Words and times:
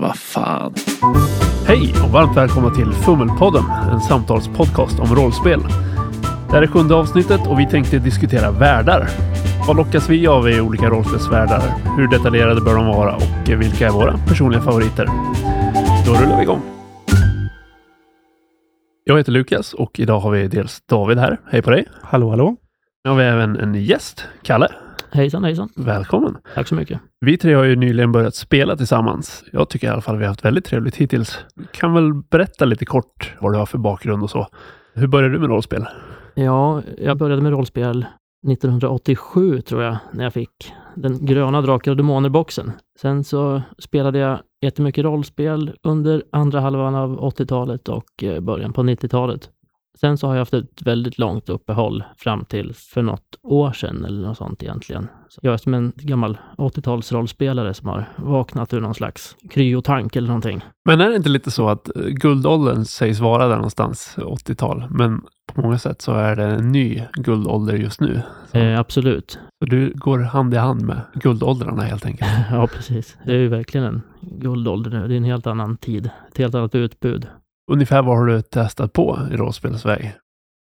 Vad 0.00 0.16
fan. 0.16 0.74
Hej 1.66 1.94
och 2.04 2.10
varmt 2.10 2.36
välkomna 2.36 2.70
till 2.70 2.92
Fummelpodden, 2.92 3.64
en 3.92 4.00
samtalspodcast 4.00 5.00
om 5.00 5.14
rollspel. 5.14 5.60
Det 6.46 6.52
här 6.52 6.62
är 6.62 6.66
sjunde 6.66 6.94
avsnittet 6.94 7.46
och 7.46 7.60
vi 7.60 7.66
tänkte 7.66 7.98
diskutera 7.98 8.50
världar. 8.50 9.08
Vad 9.66 9.76
lockas 9.76 10.08
vi 10.08 10.26
av 10.26 10.48
i 10.48 10.60
olika 10.60 10.90
rollspelsvärldar? 10.90 11.62
Hur 11.96 12.08
detaljerade 12.08 12.60
bör 12.60 12.74
de 12.74 12.86
vara 12.86 13.16
och 13.16 13.48
vilka 13.48 13.86
är 13.86 13.90
våra 13.90 14.18
personliga 14.28 14.60
favoriter? 14.60 15.06
Då 16.06 16.12
rullar 16.12 16.36
vi 16.36 16.42
igång. 16.42 16.62
Jag 19.04 19.18
heter 19.18 19.32
Lukas 19.32 19.74
och 19.74 20.00
idag 20.00 20.20
har 20.20 20.30
vi 20.30 20.48
dels 20.48 20.80
David 20.86 21.18
här. 21.18 21.40
Hej 21.50 21.62
på 21.62 21.70
dig! 21.70 21.88
Hallå, 22.02 22.30
hallå. 22.30 22.56
Nu 23.04 23.10
har 23.10 23.18
vi 23.18 23.24
även 23.24 23.56
en 23.56 23.74
gäst, 23.74 24.28
Kalle. 24.42 24.68
Hejsan 25.14 25.44
hejsan. 25.44 25.68
Välkommen! 25.76 26.36
Tack 26.54 26.68
så 26.68 26.74
mycket. 26.74 27.00
Vi 27.20 27.36
tre 27.36 27.54
har 27.54 27.64
ju 27.64 27.76
nyligen 27.76 28.12
börjat 28.12 28.34
spela 28.34 28.76
tillsammans. 28.76 29.44
Jag 29.52 29.68
tycker 29.68 29.86
i 29.86 29.90
alla 29.90 30.00
fall 30.00 30.16
vi 30.16 30.24
har 30.24 30.28
haft 30.28 30.44
väldigt 30.44 30.64
trevligt 30.64 30.96
hittills. 30.96 31.38
Kan 31.72 31.94
väl 31.94 32.14
berätta 32.14 32.64
lite 32.64 32.84
kort 32.84 33.34
vad 33.40 33.52
du 33.52 33.58
har 33.58 33.66
för 33.66 33.78
bakgrund 33.78 34.22
och 34.22 34.30
så. 34.30 34.46
Hur 34.94 35.06
började 35.06 35.34
du 35.34 35.40
med 35.40 35.48
rollspel? 35.48 35.86
Ja, 36.34 36.82
jag 36.98 37.18
började 37.18 37.42
med 37.42 37.52
rollspel 37.52 38.06
1987 38.52 39.60
tror 39.60 39.82
jag, 39.82 39.96
när 40.12 40.24
jag 40.24 40.32
fick 40.32 40.72
den 40.94 41.26
gröna 41.26 41.60
Drakar 41.60 41.90
och 41.90 41.96
Demoner-boxen. 41.96 42.72
Sen 43.00 43.24
så 43.24 43.62
spelade 43.78 44.18
jag 44.18 44.38
jättemycket 44.62 45.04
rollspel 45.04 45.72
under 45.82 46.22
andra 46.32 46.60
halvan 46.60 46.94
av 46.94 47.20
80-talet 47.20 47.88
och 47.88 48.24
eh, 48.24 48.40
början 48.40 48.72
på 48.72 48.82
90-talet. 48.82 49.50
Sen 50.00 50.18
så 50.18 50.26
har 50.26 50.34
jag 50.34 50.40
haft 50.40 50.54
ett 50.54 50.82
väldigt 50.82 51.18
långt 51.18 51.48
uppehåll 51.48 52.04
fram 52.16 52.44
till 52.44 52.74
för 52.74 53.02
något 53.02 53.38
år 53.42 53.72
sedan 53.72 54.04
eller 54.04 54.28
något 54.28 54.38
sånt 54.38 54.62
egentligen. 54.62 55.08
Så 55.28 55.40
jag 55.42 55.54
är 55.54 55.58
som 55.58 55.74
en 55.74 55.92
gammal 55.96 56.38
80-talsrollspelare 56.58 57.72
som 57.72 57.88
har 57.88 58.08
vaknat 58.16 58.72
ur 58.72 58.80
någon 58.80 58.94
slags 58.94 59.36
kryotank 59.50 60.16
eller 60.16 60.28
någonting. 60.28 60.64
Men 60.84 61.00
är 61.00 61.08
det 61.08 61.16
inte 61.16 61.28
lite 61.28 61.50
så 61.50 61.68
att 61.68 61.96
eh, 61.96 62.02
guldåldern 62.02 62.84
sägs 62.84 63.20
vara 63.20 63.48
där 63.48 63.56
någonstans, 63.56 64.14
80-tal, 64.16 64.84
men 64.90 65.22
på 65.54 65.60
många 65.60 65.78
sätt 65.78 66.02
så 66.02 66.12
är 66.12 66.36
det 66.36 66.44
en 66.44 66.72
ny 66.72 67.02
guldålder 67.12 67.74
just 67.74 68.00
nu. 68.00 68.22
Eh, 68.52 68.78
absolut. 68.80 69.38
så 69.58 69.66
du 69.66 69.92
går 69.94 70.18
hand 70.18 70.54
i 70.54 70.56
hand 70.56 70.82
med 70.82 71.00
guldåldrarna 71.14 71.82
helt 71.82 72.06
enkelt. 72.06 72.30
Ja, 72.50 72.66
precis. 72.66 73.16
Det 73.24 73.32
är 73.32 73.38
ju 73.38 73.48
verkligen 73.48 73.86
en 73.86 74.02
guldålder 74.20 74.90
nu. 74.90 75.08
Det 75.08 75.14
är 75.14 75.16
en 75.16 75.24
helt 75.24 75.46
annan 75.46 75.76
tid. 75.76 76.10
Ett 76.30 76.38
helt 76.38 76.54
annat 76.54 76.74
utbud. 76.74 77.26
Ungefär 77.72 78.02
vad 78.02 78.16
har 78.18 78.26
du 78.26 78.42
testat 78.42 78.92
på 78.92 79.18
i 79.32 79.36
rollspelsväg? 79.36 80.12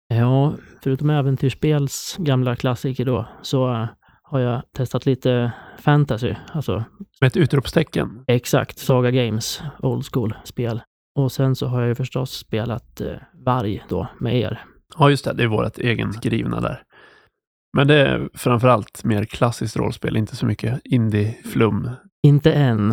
Ja, 0.08 0.54
förutom 0.82 1.10
äventyrsspels 1.10 2.16
gamla 2.18 2.56
klassiker 2.56 3.04
då, 3.04 3.28
så 3.42 3.72
eh, 3.74 3.86
har 4.22 4.40
jag 4.40 4.62
testat 4.76 5.06
lite 5.06 5.52
fantasy. 5.78 6.34
Alltså 6.52 6.84
Med 7.20 7.28
ett 7.28 7.36
utropstecken. 7.36 8.24
exakt 8.26 8.78
Saga 8.78 9.10
Games, 9.10 9.62
old 9.78 10.04
school-spel. 10.06 10.82
Och 11.18 11.32
sen 11.32 11.56
så 11.56 11.66
har 11.66 11.80
jag 11.80 11.88
ju 11.88 11.94
förstås 11.94 12.30
spelat 12.30 13.00
eh, 13.00 13.12
Varg 13.46 13.84
då, 13.88 14.08
med 14.20 14.36
er. 14.40 14.64
Ja, 14.98 15.10
just 15.10 15.24
det. 15.24 15.32
Det 15.32 15.42
är 15.42 15.46
vårt 15.48 15.78
egenskrivna 15.78 16.60
där. 16.60 16.82
Men 17.76 17.86
det 17.88 17.94
är 18.08 18.28
framförallt 18.34 19.04
mer 19.04 19.24
klassiskt 19.24 19.76
rollspel, 19.76 20.16
inte 20.16 20.36
så 20.36 20.46
mycket 20.46 20.80
indie-flum. 20.84 21.90
Inte 22.26 22.52
än. 22.52 22.88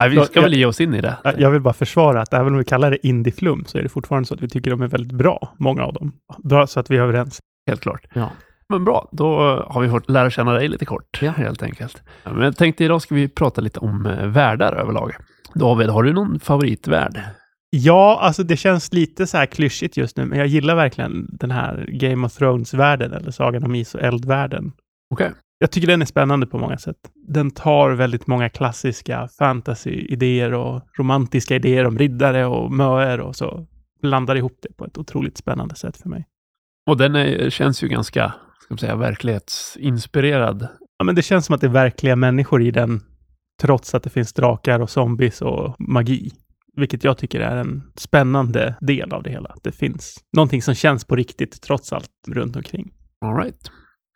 Nej, 0.00 0.10
vi 0.10 0.16
ska 0.24 0.30
jag- 0.38 0.42
väl 0.42 0.54
ge 0.54 0.66
oss 0.66 0.80
in 0.80 0.94
i 0.94 1.00
det. 1.00 1.16
Jag 1.38 1.50
vill 1.50 1.60
bara 1.60 1.74
försvara 1.74 2.22
att 2.22 2.34
även 2.34 2.52
om 2.52 2.58
vi 2.58 2.64
kallar 2.64 2.90
det 2.90 3.06
indieflum 3.06 3.64
så 3.66 3.78
är 3.78 3.82
det 3.82 3.88
fortfarande 3.88 4.26
så 4.26 4.34
att 4.34 4.40
vi 4.42 4.48
tycker 4.48 4.70
de 4.70 4.82
är 4.82 4.86
väldigt 4.88 5.12
bra, 5.12 5.54
många 5.58 5.82
av 5.84 5.92
dem. 5.92 6.12
Bra 6.44 6.66
så 6.66 6.80
att 6.80 6.90
vi 6.90 6.96
är 6.96 7.00
överens. 7.02 7.38
Helt 7.70 7.80
klart. 7.80 8.06
Ja. 8.14 8.30
Men 8.68 8.84
bra, 8.84 9.08
då 9.12 9.26
har 9.68 9.80
vi 9.80 9.88
fått 9.88 10.10
lära 10.10 10.30
känna 10.30 10.52
dig 10.52 10.68
lite 10.68 10.84
kort, 10.84 11.18
Ja. 11.22 11.30
helt 11.30 11.62
enkelt. 11.62 12.02
Men 12.24 12.40
jag 12.40 12.56
tänkte 12.56 12.84
idag 12.84 13.02
ska 13.02 13.14
vi 13.14 13.28
prata 13.28 13.60
lite 13.60 13.78
om 13.80 14.06
eh, 14.06 14.26
världar 14.26 14.72
överlag. 14.72 15.12
David, 15.54 15.88
har 15.88 16.02
du 16.02 16.12
någon 16.12 16.40
favoritvärld? 16.40 17.20
Ja, 17.70 18.18
alltså 18.22 18.42
det 18.42 18.56
känns 18.56 18.92
lite 18.92 19.26
så 19.26 19.36
här 19.36 19.46
klyschigt 19.46 19.96
just 19.96 20.16
nu, 20.16 20.24
men 20.24 20.38
jag 20.38 20.46
gillar 20.46 20.74
verkligen 20.74 21.26
den 21.30 21.50
här 21.50 21.86
Game 21.88 22.26
of 22.26 22.32
Thrones-världen, 22.38 23.12
eller 23.12 23.30
Sagan 23.30 23.64
om 23.64 23.74
is 23.74 23.94
och 23.94 24.00
eld-världen. 24.00 24.72
Okej. 25.14 25.30
Jag 25.64 25.70
tycker 25.70 25.88
den 25.88 26.02
är 26.02 26.06
spännande 26.06 26.46
på 26.46 26.58
många 26.58 26.78
sätt. 26.78 26.96
Den 27.14 27.50
tar 27.50 27.90
väldigt 27.90 28.26
många 28.26 28.48
klassiska 28.48 29.28
fantasy-idéer 29.38 30.54
och 30.54 30.82
romantiska 30.98 31.56
idéer 31.56 31.86
om 31.86 31.98
riddare 31.98 32.46
och 32.46 32.72
möer 32.72 33.20
och 33.20 33.36
så 33.36 33.66
blandar 34.02 34.36
ihop 34.36 34.58
det 34.62 34.76
på 34.76 34.84
ett 34.84 34.98
otroligt 34.98 35.38
spännande 35.38 35.74
sätt 35.74 35.96
för 35.96 36.08
mig. 36.08 36.26
Och 36.86 36.96
den 36.96 37.16
är, 37.16 37.50
känns 37.50 37.82
ju 37.82 37.88
ganska, 37.88 38.34
ska 38.60 38.74
man 38.74 38.78
säga, 38.78 38.96
verklighetsinspirerad. 38.96 40.68
Ja, 40.98 41.04
men 41.04 41.14
det 41.14 41.22
känns 41.22 41.46
som 41.46 41.54
att 41.54 41.60
det 41.60 41.66
är 41.66 41.70
verkliga 41.70 42.16
människor 42.16 42.62
i 42.62 42.70
den, 42.70 43.00
trots 43.60 43.94
att 43.94 44.02
det 44.02 44.10
finns 44.10 44.32
drakar 44.32 44.80
och 44.80 44.90
zombies 44.90 45.42
och 45.42 45.76
magi. 45.78 46.30
Vilket 46.76 47.04
jag 47.04 47.18
tycker 47.18 47.40
är 47.40 47.56
en 47.56 47.82
spännande 47.96 48.74
del 48.80 49.12
av 49.12 49.22
det 49.22 49.30
hela. 49.30 49.48
Att 49.48 49.62
det 49.62 49.72
finns 49.72 50.24
någonting 50.36 50.62
som 50.62 50.74
känns 50.74 51.04
på 51.04 51.16
riktigt 51.16 51.62
trots 51.62 51.92
allt 51.92 52.10
runt 52.28 52.56
omkring. 52.56 52.92
All 53.20 53.36
right. 53.36 53.70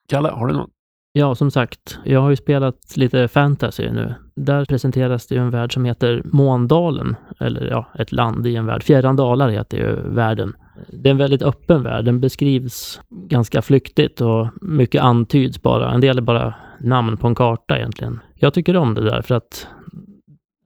Kalle, 0.09 0.28
har 0.28 0.47
du 0.47 0.54
något? 0.54 0.70
Ja, 1.19 1.34
som 1.34 1.51
sagt, 1.51 1.99
jag 2.05 2.21
har 2.21 2.31
ju 2.31 2.37
spelat 2.37 2.97
lite 2.97 3.29
fantasy 3.29 3.91
nu. 3.91 4.15
Där 4.37 4.65
presenteras 4.65 5.27
det 5.27 5.34
ju 5.34 5.41
en 5.41 5.51
värld 5.51 5.75
som 5.75 5.84
heter 5.84 6.23
Måndalen, 6.25 7.17
eller 7.41 7.71
ja, 7.71 7.87
ett 7.99 8.12
land 8.12 8.47
i 8.47 8.56
en 8.56 8.67
värld. 8.67 8.83
Fjärran 8.83 9.17
dalar 9.17 9.49
heter 9.49 9.78
ju 9.78 10.15
världen. 10.15 10.53
Det 10.89 11.09
är 11.09 11.11
en 11.11 11.19
väldigt 11.19 11.43
öppen 11.43 11.83
värld. 11.83 12.05
Den 12.05 12.21
beskrivs 12.21 13.01
ganska 13.11 13.62
flyktigt 13.62 14.21
och 14.21 14.49
mycket 14.62 15.03
antyds 15.03 15.62
bara. 15.62 15.93
En 15.93 16.01
del 16.01 16.19
är 16.19 16.23
bara 16.23 16.55
namn 16.81 17.17
på 17.17 17.27
en 17.27 17.34
karta 17.34 17.77
egentligen. 17.78 18.21
Jag 18.34 18.55
tycker 18.55 18.77
om 18.77 18.95
det 18.95 19.05
där 19.05 19.23
för 19.23 19.34
att 19.34 19.67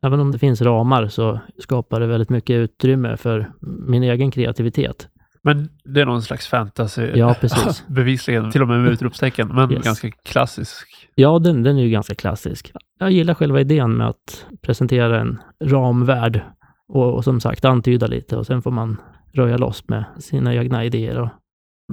även 0.03 0.21
om 0.21 0.33
det 0.33 0.39
finns 0.39 0.63
ramar 0.63 1.09
så 1.09 1.41
skapar 1.59 2.01
det 2.01 2.07
väldigt 2.07 2.31
mycket 2.31 2.55
utrymme 2.55 3.17
för 3.17 3.51
min 3.61 4.03
egen 4.03 4.31
kreativitet. 4.31 5.09
Men 5.45 5.69
det 5.85 6.01
är 6.01 6.07
någon 6.07 6.23
slags 6.23 6.47
fantasy. 6.47 7.03
Ja, 7.15 7.37
precis. 7.41 7.85
Bevisligen, 7.89 8.51
till 8.51 8.63
och 8.63 8.69
med 8.69 8.81
med 8.81 8.93
utropstecken, 8.93 9.49
men 9.49 9.73
Yes. 9.73 9.85
ganska 9.85 10.11
klassisk. 10.11 11.09
Ja, 11.15 11.39
den, 11.39 11.63
den 11.63 11.79
är 11.79 11.83
ju 11.83 11.91
ganska 11.91 12.15
klassisk. 12.15 12.73
Jag 12.99 13.11
gillar 13.11 13.35
själva 13.35 13.61
idén 13.61 13.97
med 13.97 14.09
att 14.09 14.47
presentera 14.63 15.21
en 15.21 15.39
ramvärld 15.65 16.41
och, 16.89 17.15
och 17.15 17.25
som 17.25 17.41
sagt 17.41 17.65
antyda 17.65 18.07
lite 18.07 18.37
och 18.37 18.47
sen 18.47 18.63
får 18.63 18.71
man 18.71 18.97
röja 19.35 19.57
loss 19.57 19.89
med 19.89 20.05
sina 20.19 20.55
egna 20.55 20.85
idéer. 20.85 21.21
Och, 21.21 21.29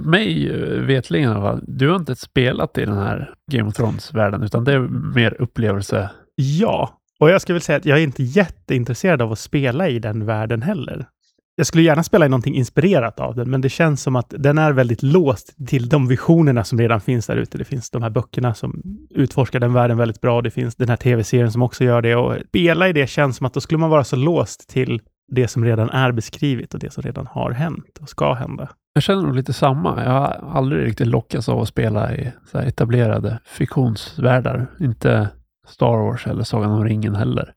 Mig 0.06 0.50
eh, 0.50 0.80
vetligen 0.80 1.30
i 1.30 1.32
alla 1.32 1.40
fall, 1.40 1.64
du 1.66 1.88
har 1.88 1.96
inte 1.96 2.16
spelat 2.16 2.78
i 2.78 2.84
den 2.84 2.96
här 2.98 3.34
Game 3.52 3.68
of 3.68 3.74
Thrones-världen, 3.74 4.42
utan 4.42 4.64
det 4.64 4.72
är 4.72 4.78
mer 5.14 5.42
upplevelse. 5.42 6.10
Ja, 6.34 7.00
och 7.20 7.30
jag 7.30 7.40
ska 7.42 7.52
väl 7.52 7.62
säga 7.62 7.78
att 7.78 7.84
jag 7.84 7.98
är 7.98 8.02
inte 8.02 8.22
jätteintresserad 8.22 9.22
av 9.22 9.32
att 9.32 9.38
spela 9.38 9.88
i 9.88 9.98
den 9.98 10.26
världen 10.26 10.62
heller. 10.62 11.06
Jag 11.56 11.66
skulle 11.66 11.82
gärna 11.82 12.02
spela 12.02 12.26
i 12.26 12.28
någonting 12.28 12.54
inspirerat 12.54 13.20
av 13.20 13.34
den, 13.34 13.50
men 13.50 13.60
det 13.60 13.68
känns 13.68 14.02
som 14.02 14.16
att 14.16 14.34
den 14.38 14.58
är 14.58 14.72
väldigt 14.72 15.02
låst 15.02 15.68
till 15.68 15.88
de 15.88 16.08
visionerna 16.08 16.64
som 16.64 16.78
redan 16.78 17.00
finns 17.00 17.26
där 17.26 17.36
ute. 17.36 17.58
Det 17.58 17.64
finns 17.64 17.90
de 17.90 18.02
här 18.02 18.10
böckerna 18.10 18.54
som 18.54 18.82
utforskar 19.10 19.60
den 19.60 19.72
världen 19.72 19.96
väldigt 19.96 20.20
bra. 20.20 20.42
Det 20.42 20.50
finns 20.50 20.76
den 20.76 20.88
här 20.88 20.96
tv-serien 20.96 21.52
som 21.52 21.62
också 21.62 21.84
gör 21.84 22.02
det. 22.02 22.16
Och 22.16 22.36
spela 22.48 22.88
i 22.88 22.92
det 22.92 23.06
känns 23.06 23.36
som 23.36 23.46
att 23.46 23.54
då 23.54 23.60
skulle 23.60 23.78
man 23.78 23.90
vara 23.90 24.04
så 24.04 24.16
låst 24.16 24.68
till 24.68 25.00
det 25.32 25.48
som 25.48 25.64
redan 25.64 25.90
är 25.90 26.12
beskrivet 26.12 26.74
och 26.74 26.80
det 26.80 26.92
som 26.92 27.02
redan 27.02 27.26
har 27.26 27.50
hänt 27.50 27.98
och 28.00 28.08
ska 28.08 28.34
hända. 28.34 28.68
Jag 28.94 29.02
känner 29.02 29.22
nog 29.22 29.34
lite 29.34 29.52
samma. 29.52 30.04
Jag 30.04 30.10
har 30.10 30.50
aldrig 30.52 30.86
riktigt 30.86 31.06
lockats 31.06 31.48
av 31.48 31.60
att 31.60 31.68
spela 31.68 32.14
i 32.14 32.32
så 32.50 32.58
här 32.58 32.66
etablerade 32.66 33.38
fiktionsvärldar. 33.44 34.66
Inte 34.80 35.28
Star 35.68 35.96
Wars 35.96 36.26
eller 36.26 36.44
Sagan 36.44 36.70
om 36.70 36.84
ringen 36.84 37.14
heller. 37.14 37.54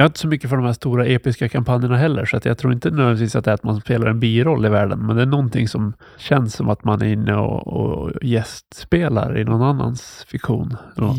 Jag 0.00 0.04
är 0.04 0.08
inte 0.08 0.18
så 0.18 0.28
mycket 0.28 0.50
för 0.50 0.56
de 0.56 0.66
här 0.66 0.72
stora 0.72 1.06
episka 1.06 1.48
kampanjerna 1.48 1.96
heller, 1.96 2.24
så 2.24 2.36
att 2.36 2.44
jag 2.44 2.58
tror 2.58 2.72
inte 2.72 2.90
nödvändigtvis 2.90 3.36
att 3.36 3.44
det 3.44 3.50
är 3.50 3.54
att 3.54 3.62
man 3.62 3.80
spelar 3.80 4.06
en 4.06 4.20
biroll 4.20 4.66
i 4.66 4.68
världen, 4.68 5.06
men 5.06 5.16
det 5.16 5.22
är 5.22 5.26
någonting 5.26 5.68
som 5.68 5.92
känns 6.18 6.54
som 6.54 6.68
att 6.68 6.84
man 6.84 7.02
är 7.02 7.06
inne 7.06 7.34
och, 7.34 7.66
och 7.66 8.12
gästspelar 8.22 9.38
i 9.38 9.44
någon 9.44 9.62
annans 9.62 10.26
fiktion. 10.28 10.76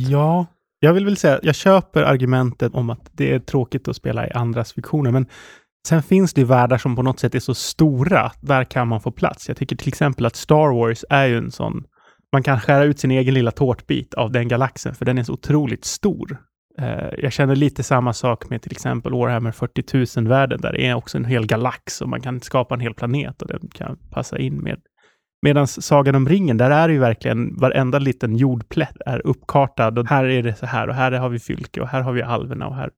Ja, 0.09 0.45
jag 0.79 0.93
vill 0.93 1.05
väl 1.05 1.17
säga, 1.17 1.39
jag 1.43 1.55
köper 1.55 2.03
argumentet 2.03 2.73
om 2.73 2.89
att 2.89 3.09
det 3.11 3.33
är 3.33 3.39
tråkigt 3.39 3.87
att 3.87 3.95
spela 3.95 4.27
i 4.27 4.31
andras 4.31 4.73
fiktioner, 4.73 5.11
men 5.11 5.25
sen 5.87 6.03
finns 6.03 6.33
det 6.33 6.41
ju 6.41 6.47
världar 6.47 6.77
som 6.77 6.95
på 6.95 7.01
något 7.01 7.19
sätt 7.19 7.35
är 7.35 7.39
så 7.39 7.53
stora, 7.53 8.31
där 8.41 8.63
kan 8.63 8.87
man 8.87 9.01
få 9.01 9.11
plats. 9.11 9.47
Jag 9.47 9.57
tycker 9.57 9.75
till 9.75 9.87
exempel 9.87 10.25
att 10.25 10.35
Star 10.35 10.73
Wars 10.73 11.05
är 11.09 11.25
ju 11.25 11.37
en 11.37 11.51
sån, 11.51 11.83
man 12.33 12.43
kan 12.43 12.59
skära 12.59 12.83
ut 12.83 12.99
sin 12.99 13.11
egen 13.11 13.33
lilla 13.33 13.51
tårtbit 13.51 14.13
av 14.13 14.31
den 14.31 14.47
galaxen, 14.47 14.95
för 14.95 15.05
den 15.05 15.17
är 15.17 15.23
så 15.23 15.33
otroligt 15.33 15.85
stor. 15.85 16.39
Eh, 16.81 17.09
Jag 17.17 17.31
känner 17.31 17.55
lite 17.55 17.83
samma 17.83 18.13
sak 18.13 18.49
med 18.49 18.61
till 18.61 18.71
exempel 18.71 19.11
Warhammer 19.13 19.51
40 19.51 19.81
000-världen, 19.81 20.61
där 20.61 20.71
det 20.71 20.85
är 20.85 20.93
också 20.95 21.17
en 21.17 21.25
hel 21.25 21.45
galax 21.45 22.01
och 22.01 22.09
man 22.09 22.21
kan 22.21 22.41
skapa 22.41 22.75
en 22.75 22.81
hel 22.81 22.93
planet 22.93 23.41
och 23.41 23.47
den 23.47 23.69
kan 23.73 23.97
passa 24.11 24.37
in 24.37 24.57
med. 24.57 24.79
Medan 25.41 25.67
Sagan 25.67 26.15
om 26.15 26.29
ringen, 26.29 26.57
där 26.57 26.71
är 26.71 26.87
det 26.87 26.93
ju 26.93 26.99
verkligen 26.99 27.55
varenda 27.57 27.99
liten 27.99 28.35
jordplätt 28.35 28.97
är 29.05 29.27
uppkartad 29.27 29.99
och 29.99 30.07
här 30.07 30.25
är 30.25 30.43
det 30.43 30.55
så 30.55 30.65
här 30.65 30.87
och 30.87 30.95
här 30.95 31.11
har 31.11 31.29
vi 31.29 31.39
Fylke 31.39 31.81
och 31.81 31.87
här 31.87 32.01
har 32.01 32.11
vi 32.13 32.21
alverna 32.21 32.67
och 32.67 32.75
här. 32.75 32.89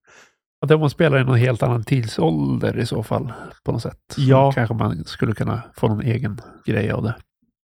Att 0.63 0.69
det 0.69 0.77
man 0.77 0.89
spelar 0.89 1.19
i 1.19 1.23
någon 1.23 1.37
helt 1.37 1.63
annan 1.63 1.83
tidsålder 1.83 2.77
i 2.77 2.85
så 2.85 3.03
fall, 3.03 3.33
på 3.65 3.71
något 3.71 3.81
sätt. 3.81 3.97
Så 4.15 4.21
Ja. 4.21 4.51
kanske 4.51 4.75
man 4.75 5.03
skulle 5.03 5.33
kunna 5.33 5.61
få 5.75 5.87
någon 5.87 6.01
egen 6.01 6.39
grej 6.65 6.91
av 6.91 7.03
det. 7.03 7.15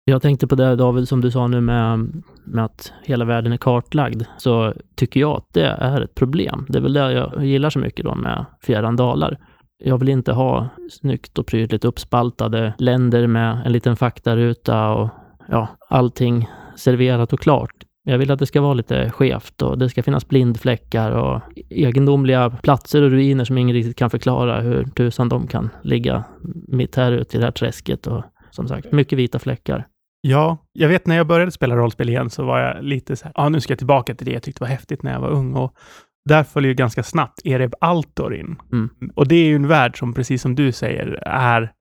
Jag 0.06 0.22
tänkte 0.22 0.48
på 0.48 0.56
det 0.56 0.76
David, 0.76 1.08
som 1.08 1.22
du 1.22 1.32
sa 1.32 1.48
nu 1.48 1.62
med, 1.62 2.08
med 2.44 2.66
att 2.66 2.94
hela 3.04 3.26
världen 3.26 3.54
är 3.54 3.58
kartlagd, 3.58 4.24
så 4.38 4.74
tycker 4.96 5.20
jag 5.20 5.38
att 5.38 5.54
det 5.54 5.68
är 5.68 6.02
ett 6.02 6.16
problem. 6.16 6.66
Det 6.70 6.78
är 6.78 6.82
väl 6.82 6.94
det 6.94 7.12
jag 7.14 7.46
gillar 7.46 7.70
så 7.70 7.80
mycket 7.80 8.06
då 8.06 8.16
med 8.16 8.46
Fjärran 8.62 8.96
dalar. 8.96 9.38
Jag 9.84 9.98
vill 9.98 10.10
inte 10.10 10.32
ha 10.32 10.70
snyggt 10.92 11.38
och 11.38 11.48
prydligt 11.48 11.86
uppspaltade 11.86 12.74
länder 12.78 13.28
med 13.28 13.62
en 13.66 13.72
liten 13.72 13.96
faktaruta 13.96 14.90
och 14.90 15.10
ja, 15.48 15.68
allting 15.90 16.48
serverat 16.76 17.34
och 17.34 17.40
klart. 17.40 17.76
Jag 18.06 18.18
vill 18.18 18.32
att 18.32 18.40
det 18.40 18.46
ska 18.46 18.62
vara 18.62 18.74
lite 18.74 19.10
skevt 19.10 19.62
och 19.62 19.78
det 19.78 19.90
ska 19.90 20.04
finnas 20.04 20.28
blindfläckar 20.28 21.12
och 21.12 21.42
egendomliga 21.70 22.50
platser 22.50 23.02
och 23.02 23.12
ruiner 23.12 23.46
som 23.46 23.58
ingen 23.58 23.76
riktigt 23.76 23.98
kan 23.98 24.10
förklara 24.10 24.62
hur 24.62 24.84
tusan 24.84 25.30
de 25.30 25.48
kan 25.48 25.70
ligga 25.84 26.24
mitt 26.68 26.96
här 26.96 27.12
ute 27.12 27.38
i 27.38 27.40
det 27.40 27.46
här 27.46 27.52
träsket 27.52 28.08
och 28.08 28.24
som 28.52 28.68
sagt, 28.68 28.92
mycket 28.92 29.20
vita 29.20 29.40
fläckar. 29.40 29.88
Ja, 30.25 30.58
jag 30.74 30.90
vet 30.90 31.08
när 31.08 31.16
jag 31.16 31.28
började 31.28 31.52
spela 31.52 31.75
rollspel 31.75 32.10
igen 32.10 32.30
så 32.30 32.46
var 32.46 32.60
jag 32.60 32.84
lite 32.84 33.16
så 33.16 33.25
här, 33.25 33.34
ah, 33.36 33.50
nu 33.50 33.62
ska 33.62 33.72
jag 33.72 33.78
tillbaka 33.78 34.16
till 34.16 34.25
det 34.25 34.31
jag 34.31 34.44
tyckte 34.44 34.64
var 34.64 34.68
häftigt 34.68 35.04
när 35.04 35.14
jag 35.14 35.20
var 35.20 35.30
ung 35.30 35.54
och 35.54 35.75
där 36.30 36.44
följer 36.44 36.70
ju 36.70 36.75
ganska 36.75 37.04
snabbt 37.04 37.46
Ereb 37.46 37.74
Altor 37.81 38.36
in. 38.36 38.56
Mm. 38.72 38.90
Och 39.16 39.28
det 39.28 39.36
är 39.36 39.46
ju 39.46 39.56
en 39.56 39.68
värld 39.68 40.00
som, 40.00 40.14
precis 40.14 40.42
som 40.42 40.56
du 40.56 40.72
säger, 40.72 41.08
är 41.25 41.72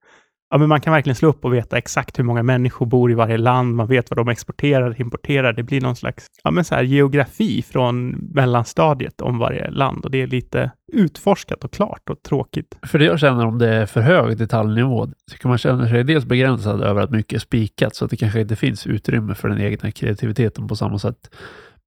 ja, 0.53 0.57
men 0.57 0.69
man 0.69 0.81
kan 0.81 0.93
verkligen 0.93 1.15
slå 1.15 1.29
upp 1.29 1.45
och 1.45 1.53
veta 1.53 1.77
exakt 1.77 2.19
hur 2.19 2.23
många 2.23 2.43
människor 2.43 2.85
bor 2.85 3.11
i 3.11 3.13
varje 3.13 3.37
land. 3.37 3.75
Man 3.75 3.87
vet 3.87 4.09
vad 4.09 4.17
de 4.17 4.27
exporterar, 4.27 5.01
importerar. 5.01 5.53
Det 5.53 5.63
blir 5.63 5.81
någon 5.81 5.95
slags 5.95 6.27
ja, 6.43 6.51
men 6.51 6.63
så 6.63 6.75
här, 6.75 6.83
geografi 6.83 7.61
från 7.61 8.09
mellanstadiet 8.09 9.21
om 9.21 9.37
varje 9.37 9.71
land 9.71 10.05
och 10.05 10.11
det 10.11 10.21
är 10.21 10.27
lite 10.27 10.71
utforskat 10.93 11.63
och 11.63 11.71
klart 11.71 12.09
och 12.09 12.23
tråkigt. 12.23 12.77
För 12.85 12.99
det 12.99 13.05
jag 13.05 13.19
känner 13.19 13.45
om 13.45 13.59
det 13.59 13.69
är 13.69 13.85
för 13.85 14.01
hög 14.01 14.37
detaljnivå, 14.37 15.07
så 15.31 15.37
kan 15.37 15.49
man 15.49 15.57
känna 15.57 15.87
sig 15.87 16.03
dels 16.03 16.25
begränsad 16.25 16.81
över 16.81 17.01
att 17.01 17.11
mycket 17.11 17.35
är 17.35 17.39
spikat 17.39 17.95
så 17.95 18.05
att 18.05 18.11
det 18.11 18.17
kanske 18.17 18.41
inte 18.41 18.55
finns 18.55 18.87
utrymme 18.87 19.35
för 19.35 19.49
den 19.49 19.61
egna 19.61 19.91
kreativiteten 19.91 20.67
på 20.67 20.75
samma 20.75 20.99
sätt. 20.99 21.35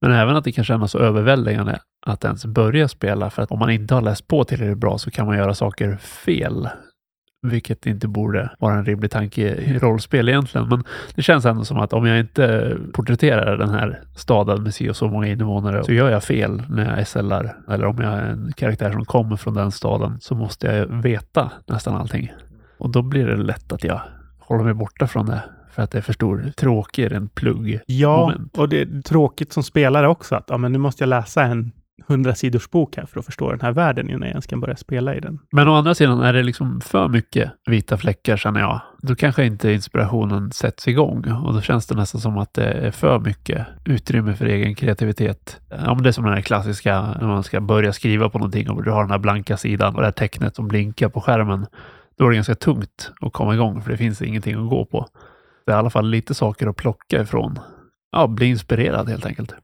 Men 0.01 0.13
även 0.13 0.37
att 0.37 0.45
det 0.45 0.53
kan 0.53 0.65
kännas 0.65 0.91
så 0.91 0.99
överväldigande 0.99 1.79
att 2.07 2.25
ens 2.25 2.47
börja 2.47 2.89
spela 2.89 3.31
för 3.31 3.43
att 3.43 3.51
om 3.51 3.59
man 3.59 3.71
inte 3.71 3.95
har 3.95 4.03
läst 4.03 4.29
på 4.29 4.45
tillräckligt 4.45 4.79
bra 4.79 4.99
så 4.99 5.11
kan 5.11 5.27
man 5.27 5.37
göra 5.37 5.55
saker 5.55 5.97
fel 5.97 6.69
vilket 7.43 7.87
inte 7.87 8.09
borde 8.09 8.51
vara 8.59 8.75
en 8.75 8.85
rimlig 8.85 9.11
tanke 9.11 9.43
i 9.43 9.79
rollspel 9.79 10.29
egentligen. 10.29 10.69
Men 10.69 10.85
det 11.15 11.23
känns 11.23 11.45
ändå 11.45 11.65
som 11.65 11.79
att 11.79 11.93
om 11.93 12.07
jag 12.07 12.19
inte 12.19 12.77
porträtterar 12.93 13.57
den 13.57 13.71
här 13.71 14.01
staden 14.15 14.63
med 14.63 14.75
si 14.75 14.91
och 14.91 14.97
så 14.97 15.09
många 15.09 15.27
invånare 15.27 15.85
så 15.85 15.93
gör 15.93 16.11
jag 16.11 16.25
fel 16.25 16.63
när 16.69 16.99
jag 16.99 17.09
SLar. 17.09 17.57
Eller 17.69 17.87
om 17.87 17.99
jag 17.99 18.13
är 18.13 18.23
en 18.23 18.53
karaktär 18.57 18.93
som 18.93 19.05
kommer 19.05 19.37
från 19.37 19.55
den 19.55 19.73
staden 19.73 20.19
så 20.21 20.35
måste 20.35 20.67
jag 20.67 20.87
veta 20.87 21.51
nästan 21.67 21.97
allting. 21.97 22.33
Och 22.79 22.91
då 22.91 23.03
blir 23.03 23.27
det 23.27 23.37
lätt 23.37 23.73
att 23.73 23.85
jag 23.85 24.01
håller 24.39 24.65
mig 24.65 24.75
borta 24.75 25.07
från 25.07 25.27
det 25.27 25.43
för 25.71 25.83
att 25.83 25.91
det 25.91 25.99
är 25.99 26.03
för 26.03 26.13
stor 26.13 26.53
tråkig 26.57 27.13
en 27.13 27.29
plugg. 27.29 27.81
Ja, 27.87 28.35
och 28.53 28.69
det 28.69 28.81
är 28.81 29.03
tråkigt 29.03 29.53
som 29.53 29.63
spelare 29.63 30.09
också 30.09 30.35
att 30.35 30.45
ja, 30.49 30.59
men 30.59 30.73
nu 30.73 30.79
måste 30.79 31.03
jag 31.03 31.09
läsa 31.09 31.43
en 31.43 31.73
100 32.09 32.35
sidors 32.35 32.71
bok 32.71 32.97
här 32.97 33.07
för 33.07 33.21
att 33.21 33.27
förstå 33.27 33.51
den 33.51 33.61
här 33.61 33.73
världen 33.73 34.11
innan 34.11 34.23
jag 34.23 34.31
ens 34.31 34.47
kan 34.47 34.61
börja 34.61 34.77
spela 34.77 35.15
i 35.15 35.21
den. 35.21 35.39
Men 35.53 35.69
å 35.69 35.75
andra 35.75 35.95
sidan, 35.95 36.21
är 36.21 36.33
det 36.33 36.43
liksom 36.43 36.81
för 36.81 37.09
mycket 37.09 37.53
vita 37.67 37.97
fläckar 37.97 38.37
känner 38.37 38.61
jag, 38.61 38.81
då 39.03 39.15
kanske 39.15 39.45
inte 39.45 39.73
inspirationen 39.73 40.53
sätts 40.53 40.89
igång 40.89 41.31
och 41.45 41.55
då 41.55 41.61
känns 41.61 41.87
det 41.87 41.95
nästan 41.95 42.21
som 42.21 42.39
att 42.39 42.55
det 42.55 42.65
är 42.65 42.91
för 42.91 43.19
mycket 43.19 43.67
utrymme 43.85 44.35
för 44.35 44.47
egen 44.47 44.75
kreativitet. 44.75 45.61
Ja, 45.71 45.95
men 45.95 46.03
det 46.03 46.11
är 46.11 46.13
som 46.13 46.25
den 46.25 46.35
här 46.35 46.41
klassiska 46.41 47.01
när 47.01 47.27
man 47.27 47.43
ska 47.43 47.61
börja 47.61 47.93
skriva 47.93 48.29
på 48.29 48.39
någonting 48.39 48.71
och 48.71 48.85
du 48.85 48.91
har 48.91 49.03
den 49.03 49.11
här 49.11 49.19
blanka 49.19 49.57
sidan 49.57 49.95
och 49.95 50.01
det 50.01 50.07
här 50.07 50.13
tecknet 50.13 50.57
som 50.57 50.69
blinkar 50.69 51.09
på 51.09 51.21
skärmen. 51.21 51.67
Då 52.19 52.25
är 52.25 52.31
det 52.31 52.35
ganska 52.35 52.55
tungt 52.55 53.13
att 53.21 53.33
komma 53.33 53.55
igång 53.55 53.83
för 53.83 53.91
det 53.91 53.97
finns 53.97 54.23
ingenting 54.23 54.55
att 54.55 54.71
gå 54.71 54.85
på. 54.85 55.07
Det 55.67 55.73
är 55.73 55.77
i 55.77 55.79
alla 55.79 55.91
fall 55.91 56.09
lite 56.09 56.35
saker 56.35 56.67
att 56.67 56.77
plocka 56.77 57.23
ifrån. 57.23 57.59
Ja, 58.13 58.27
bli 58.27 58.47
inspirerad 58.47 59.09
helt 59.09 59.27
enkelt 59.27 59.55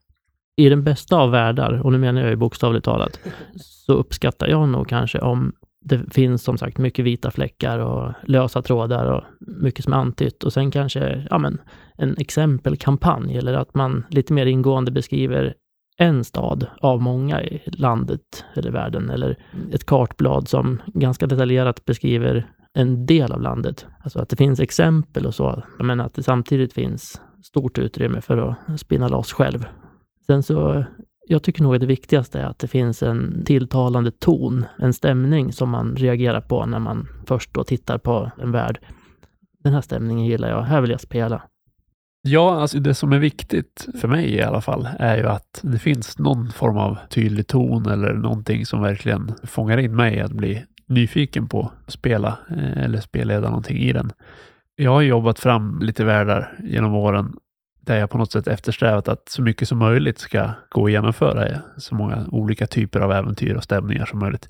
i 0.57 0.69
den 0.69 0.85
bästa 0.85 1.17
av 1.17 1.31
världar, 1.31 1.81
och 1.85 1.93
nu 1.93 1.99
menar 1.99 2.21
jag 2.21 2.31
ju 2.31 2.37
bokstavligt 2.37 2.85
talat, 2.85 3.21
så 3.57 3.93
uppskattar 3.93 4.49
jag 4.49 4.69
nog 4.69 4.89
kanske 4.89 5.19
om 5.19 5.53
det 5.85 6.15
finns 6.15 6.43
som 6.43 6.59
sagt 6.59 6.79
mycket 6.79 7.05
vita 7.05 7.31
fläckar 7.31 7.79
och 7.79 8.13
lösa 8.25 8.63
trådar 8.63 9.07
och 9.07 9.23
mycket 9.41 9.85
som 9.85 9.93
är 9.93 9.97
antytt 9.97 10.45
och 10.45 10.53
sen 10.53 10.71
kanske 10.71 11.27
ja, 11.31 11.39
men, 11.39 11.61
en 11.97 12.17
exempelkampanj 12.19 13.37
eller 13.37 13.55
att 13.55 13.75
man 13.75 14.05
lite 14.09 14.33
mer 14.33 14.47
ingående 14.47 14.91
beskriver 14.91 15.55
en 15.99 16.25
stad 16.25 16.67
av 16.81 17.03
många 17.03 17.43
i 17.43 17.63
landet 17.67 18.45
eller 18.55 18.71
världen 18.71 19.11
eller 19.11 19.39
ett 19.73 19.87
kartblad 19.87 20.49
som 20.49 20.83
ganska 20.87 21.27
detaljerat 21.27 21.85
beskriver 21.85 22.47
en 22.75 23.07
del 23.07 23.33
av 23.33 23.43
landet. 23.43 23.87
Alltså 24.01 24.19
att 24.19 24.29
det 24.29 24.37
finns 24.37 24.61
exempel 24.61 25.27
och 25.27 25.35
så, 25.35 25.63
men 25.79 26.01
att 26.01 26.15
det 26.15 26.23
samtidigt 26.23 26.73
finns 26.73 27.21
stort 27.43 27.79
utrymme 27.79 28.21
för 28.21 28.39
att 28.39 28.81
spinna 28.81 29.09
loss 29.09 29.33
själv 29.33 29.67
Sen 30.27 30.43
så, 30.43 30.85
jag 31.29 31.43
tycker 31.43 31.63
nog 31.63 31.75
att 31.75 31.81
det 31.81 31.87
viktigaste 31.87 32.41
är 32.41 32.45
att 32.45 32.59
det 32.59 32.69
finns 32.69 33.03
en 33.03 33.43
tilltalande 33.45 34.11
ton, 34.11 34.67
en 34.79 34.93
stämning 34.93 35.53
som 35.53 35.71
man 35.71 35.97
reagerar 35.97 36.41
på 36.41 36.67
när 36.67 36.79
man 36.79 37.09
först 37.27 37.55
då 37.55 37.65
tittar 37.65 37.99
på 37.99 38.31
en 38.39 38.53
värld. 38.53 38.79
Den 39.65 39.73
här 39.73 39.81
stämningen 39.81 40.27
gillar 40.27 40.49
jag, 40.49 40.63
här 40.63 40.81
vill 40.81 40.91
jag 40.91 41.01
spela. 41.01 41.43
Ja, 42.23 42.61
alltså 42.61 42.79
det 42.79 42.95
som 42.95 43.13
är 43.13 43.19
viktigt 43.19 43.89
för 44.01 44.09
mig 44.09 44.35
i 44.35 44.43
alla 44.43 44.61
fall 44.61 44.89
är 44.99 45.17
ju 45.17 45.27
att 45.27 45.61
det 45.63 45.79
finns 45.79 46.19
någon 46.19 46.51
form 46.51 46.77
av 46.77 46.99
tydlig 47.09 47.47
ton 47.47 47.87
eller 47.87 48.13
någonting 48.13 48.67
som 48.67 48.83
verkligen 48.83 49.33
fångar 49.43 49.79
in 49.79 49.97
mig 49.97 50.21
att 50.21 50.33
bli 50.33 50.65
nyfiken 50.87 51.49
på 51.49 51.71
att 51.87 51.93
spela 51.93 52.39
eh, 52.51 52.85
eller 52.85 53.01
spelleda 53.01 53.49
någonting 53.49 53.77
i 53.77 53.93
den. 53.93 54.11
Jag 54.77 54.91
har 54.91 55.03
jobbat 55.03 55.39
fram 55.39 55.79
lite 55.83 56.05
världar 56.05 56.59
genom 56.63 56.95
åren 56.95 57.37
där 57.87 57.99
jag 57.99 58.11
på 58.11 58.19
något 58.19 58.33
sätt 58.33 58.49
eftersträvat 58.49 59.09
att 59.09 59.29
så 59.29 59.43
mycket 59.43 59.69
som 59.69 59.79
möjligt 59.79 60.19
ska 60.19 60.51
gå 60.71 60.85
att 60.85 60.91
genomföra 60.91 61.59
så 61.77 61.95
många 61.95 62.27
olika 62.31 62.67
typer 62.67 63.01
av 63.01 63.13
äventyr 63.13 63.55
och 63.55 63.65
stämningar 63.65 64.07
som 64.07 64.19
möjligt. 64.19 64.49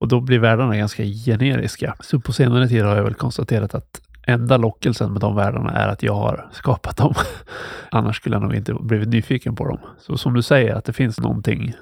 Och 0.00 0.08
då 0.08 0.20
blir 0.20 0.38
världarna 0.38 0.76
ganska 0.76 1.04
generiska. 1.04 1.96
Så 2.00 2.20
på 2.20 2.32
senare 2.32 2.68
tid 2.68 2.82
har 2.84 2.96
jag 2.96 3.04
väl 3.04 3.14
konstaterat 3.14 3.74
att 3.74 4.00
enda 4.26 4.56
lockelsen 4.56 5.12
med 5.12 5.20
de 5.20 5.36
världarna 5.36 5.70
är 5.70 5.88
att 5.88 6.02
jag 6.02 6.14
har 6.14 6.48
skapat 6.52 6.96
dem. 6.96 7.14
Annars 7.90 8.16
skulle 8.16 8.34
jag 8.34 8.42
nog 8.42 8.54
inte 8.54 8.74
blivit 8.74 9.08
nyfiken 9.08 9.56
på 9.56 9.68
dem. 9.68 9.78
Så 9.98 10.16
som 10.16 10.34
du 10.34 10.42
säger, 10.42 10.74
att 10.74 10.84
det 10.84 10.92
finns 10.92 11.20
någonting 11.20 11.74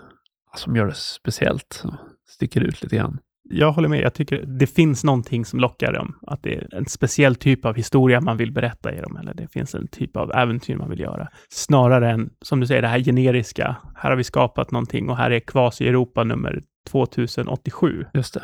som 0.56 0.76
gör 0.76 0.86
det 0.86 0.94
speciellt, 0.94 1.72
som 1.72 1.96
sticker 2.28 2.60
ut 2.60 2.82
lite 2.82 2.96
grann 2.96 3.18
jag 3.50 3.72
håller 3.72 3.88
med. 3.88 4.00
Jag 4.00 4.14
tycker 4.14 4.44
det 4.46 4.66
finns 4.66 5.04
någonting 5.04 5.44
som 5.44 5.60
lockar 5.60 5.92
dem. 5.92 6.18
Att 6.26 6.42
det 6.42 6.54
är 6.54 6.74
en 6.74 6.86
speciell 6.86 7.34
typ 7.34 7.64
av 7.64 7.74
historia 7.74 8.20
man 8.20 8.36
vill 8.36 8.52
berätta 8.52 8.94
i 8.94 9.00
dem, 9.00 9.16
eller 9.16 9.34
det 9.34 9.48
finns 9.48 9.74
en 9.74 9.88
typ 9.88 10.16
av 10.16 10.32
äventyr 10.32 10.76
man 10.76 10.90
vill 10.90 11.00
göra. 11.00 11.28
Snarare 11.48 12.10
än, 12.10 12.30
som 12.42 12.60
du 12.60 12.66
säger, 12.66 12.82
det 12.82 12.88
här 12.88 13.00
generiska. 13.00 13.76
Här 13.96 14.10
har 14.10 14.16
vi 14.16 14.24
skapat 14.24 14.70
någonting 14.70 15.10
och 15.10 15.16
här 15.16 15.30
är 15.30 15.40
Kvasi-Europa 15.40 16.24
nummer 16.24 16.62
2087. 16.90 18.04
Just 18.14 18.34
det. 18.34 18.42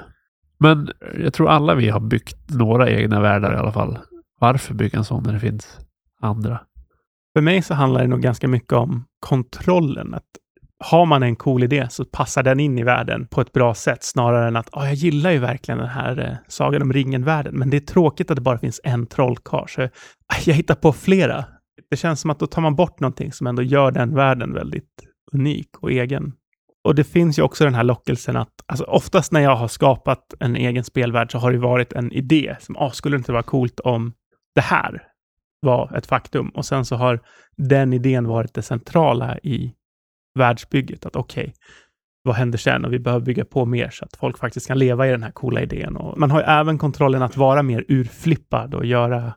Men 0.58 0.88
jag 1.18 1.34
tror 1.34 1.48
alla 1.48 1.75
vi 1.75 1.88
har 1.88 2.00
byggt 2.00 2.50
några 2.50 2.90
egna 2.90 3.20
världar 3.20 3.54
i 3.54 3.56
alla 3.56 3.72
fall. 3.72 3.98
Varför 4.40 4.75
bygga 4.75 4.98
en 4.98 5.04
sån 5.04 5.22
när 5.22 5.32
det 5.32 5.40
finns 5.40 5.78
andra? 6.20 6.60
För 7.36 7.40
mig 7.40 7.62
så 7.62 7.75
handlar 7.75 8.00
det 8.00 8.08
nog 8.08 8.20
ganska 8.20 8.48
mycket 8.48 8.72
om 8.72 9.04
kontrollen. 9.20 10.14
Att 10.14 10.22
har 10.85 11.06
man 11.06 11.23
en 11.23 11.37
cool 11.37 11.62
idé 11.62 11.87
så 11.90 12.04
passar 12.04 12.42
den 12.42 12.61
in 12.61 12.78
i 12.78 12.83
världen 12.83 13.26
på 13.26 13.40
ett 13.40 13.52
bra 13.52 13.75
sätt 13.75 14.02
snarare 14.02 14.49
än 14.49 14.56
att 14.56 14.68
oh, 14.73 14.85
jag 14.85 14.95
gillar 14.95 15.30
ju 15.30 15.38
verkligen 15.38 15.78
den 15.78 15.88
här 15.88 16.18
eh, 16.18 16.37
Sagan 16.49 16.83
om 16.83 16.92
ringen-världen, 16.92 17.54
men 17.54 17.71
det 17.71 17.76
är 17.76 17.80
tråkigt 17.80 18.30
att 18.30 18.37
det 18.37 18.42
bara 18.42 18.59
finns 18.59 18.80
en 18.85 19.06
trollkarl, 19.06 19.68
så 19.68 19.83
ah, 19.83 20.40
jag 20.47 20.54
hittar 20.54 20.75
på 20.75 20.92
flera. 20.92 21.45
Det 21.90 21.97
känns 21.97 22.21
som 22.21 22.30
att 22.30 22.38
då 22.38 22.47
tar 22.47 22.62
man 22.62 22.76
bort 22.76 23.00
någonting 23.00 23.33
som 23.33 23.47
ändå 23.47 23.62
gör 23.62 23.90
den 23.90 24.14
världen 24.14 24.54
väldigt 24.54 24.90
unik 25.33 25.68
och 25.80 25.92
egen. 25.92 26.33
Och 26.85 26.95
det 26.95 27.04
finns 27.04 27.38
ju 27.38 27.42
också 27.42 27.64
den 27.64 27.75
här 27.75 27.85
lockelsen 27.85 28.37
att, 28.37 28.52
alltså 28.66 28.85
oftast 28.85 29.33
när 29.33 29.40
jag 29.40 29.56
har 29.56 29.68
skapat 29.68 30.35
en 30.40 30.56
egen 30.56 30.85
spelvärld 30.85 31.33
så 31.33 31.38
har 31.38 31.52
det 31.52 31.59
varit 31.59 31.92
en 31.92 32.12
idé 32.12 32.56
som, 32.61 32.76
ah, 32.76 32.90
skulle 32.90 33.16
det 33.16 33.18
inte 33.18 33.33
vara 33.33 33.42
coolt 33.42 33.80
om 33.80 34.12
det 34.54 34.61
här 34.61 35.02
var 35.61 35.97
ett 35.97 36.06
faktum? 36.06 36.49
Och 36.49 36.64
sen 36.64 36.85
så 36.85 36.97
har 36.97 37.21
den 37.56 37.92
idén 37.92 38.28
varit 38.28 38.54
det 38.54 38.62
centrala 38.62 39.38
i 39.38 39.73
världsbygget. 40.37 41.07
Att 41.07 41.16
okej, 41.16 41.43
okay, 41.43 41.52
vad 42.23 42.35
händer 42.35 42.59
sen? 42.59 42.85
Och 42.85 42.93
vi 42.93 42.99
behöver 42.99 43.25
bygga 43.25 43.45
på 43.45 43.64
mer 43.64 43.90
så 43.90 44.05
att 44.05 44.16
folk 44.16 44.38
faktiskt 44.38 44.66
kan 44.66 44.78
leva 44.78 45.09
i 45.09 45.11
den 45.11 45.23
här 45.23 45.31
coola 45.31 45.62
idén. 45.62 45.97
Och 45.97 46.19
man 46.19 46.31
har 46.31 46.40
ju 46.40 46.45
även 46.47 46.78
kontrollen 46.78 47.23
att 47.23 47.37
vara 47.37 47.62
mer 47.62 47.85
urflippad 47.88 48.75
och 48.75 48.87
göra 48.87 49.35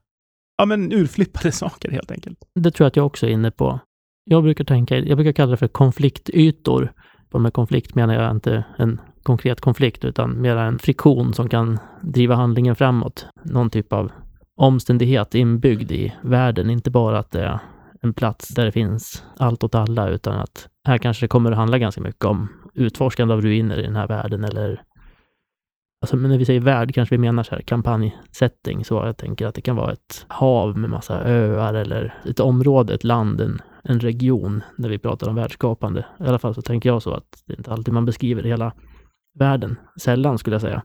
ja, 0.58 0.66
men 0.66 0.92
urflippade 0.92 1.52
saker 1.52 1.92
helt 1.92 2.12
enkelt. 2.12 2.38
Det 2.56 2.72
tror 2.72 2.86
jag 2.86 2.90
att 2.90 2.96
jag 2.96 3.06
också 3.06 3.26
är 3.28 3.30
inne 3.30 3.52
på. 3.52 3.80
Jag 4.24 4.44
brukar 4.44 4.64
tänka, 4.64 4.98
jag 4.98 5.18
brukar 5.18 5.32
kalla 5.32 5.52
det 5.52 5.58
för 5.58 5.68
konfliktytor. 5.68 6.92
Och 7.32 7.42
med 7.42 7.54
konflikt 7.54 7.96
menar 7.96 8.14
jag 8.14 8.32
inte 8.32 8.66
en 8.78 9.02
konkret 9.24 9.62
konflikt, 9.62 10.06
utan 10.06 10.42
mer 10.42 10.56
en 10.56 10.80
friktion 10.80 11.34
som 11.34 11.50
kan 11.50 11.80
driva 12.02 12.36
handlingen 12.36 12.76
framåt. 12.76 13.28
Någon 13.44 13.70
typ 13.70 13.94
av 13.94 14.12
omständighet 14.56 15.36
inbyggd 15.36 15.92
i 15.92 16.14
världen, 16.24 16.70
inte 16.70 16.92
bara 16.92 17.20
att 17.20 17.32
det 17.32 17.42
är 17.42 17.60
en 18.02 18.14
plats 18.14 18.48
där 18.48 18.66
det 18.66 18.72
finns 18.72 19.24
allt 19.38 19.64
åt 19.64 19.76
alla, 19.76 20.10
utan 20.10 20.40
att 20.40 20.68
här 20.90 20.98
kanske 20.98 21.24
det 21.24 21.28
kommer 21.28 21.52
att 21.52 21.58
handla 21.58 21.78
ganska 21.78 22.02
mycket 22.02 22.26
om 22.26 22.48
utforskande 22.74 23.34
av 23.34 23.42
ruiner 23.42 23.78
i 23.78 23.82
den 23.82 23.96
här 23.96 24.08
världen 24.08 24.44
eller 24.44 24.84
Alltså, 26.02 26.18
men 26.18 26.32
när 26.32 26.38
vi 26.38 26.46
säger 26.46 26.60
värld 26.60 26.94
kanske 26.94 27.16
vi 27.16 27.20
menar 27.20 27.44
så 27.44 27.56
här 27.56 27.62
kampanjsetting, 27.62 28.86
så 28.86 28.96
jag 28.96 29.18
tänker 29.18 29.48
att 29.48 29.56
det 29.56 29.62
kan 29.62 29.76
vara 29.76 29.92
ett 29.92 30.26
hav 30.28 30.78
med 30.78 30.90
massa 30.90 31.24
öar 31.24 31.74
eller 31.74 32.14
ett 32.26 32.40
område, 32.40 32.94
ett 32.94 33.04
land, 33.04 33.42
en, 33.42 33.62
en 33.84 34.00
region 34.00 34.64
när 34.78 34.90
vi 34.90 34.98
pratar 34.98 35.30
om 35.30 35.36
världsskapande. 35.36 36.06
I 36.20 36.24
alla 36.24 36.40
fall 36.40 36.56
så 36.56 36.62
tänker 36.62 36.90
jag 36.90 37.02
så 37.02 37.14
att 37.14 37.44
det 37.46 37.54
är 37.54 37.58
inte 37.58 37.72
alltid 37.72 37.94
man 37.94 38.06
beskriver 38.06 38.44
hela 38.44 38.74
världen. 39.40 39.76
Sällan 40.02 40.38
skulle 40.38 40.54
jag 40.54 40.62
säga. 40.62 40.84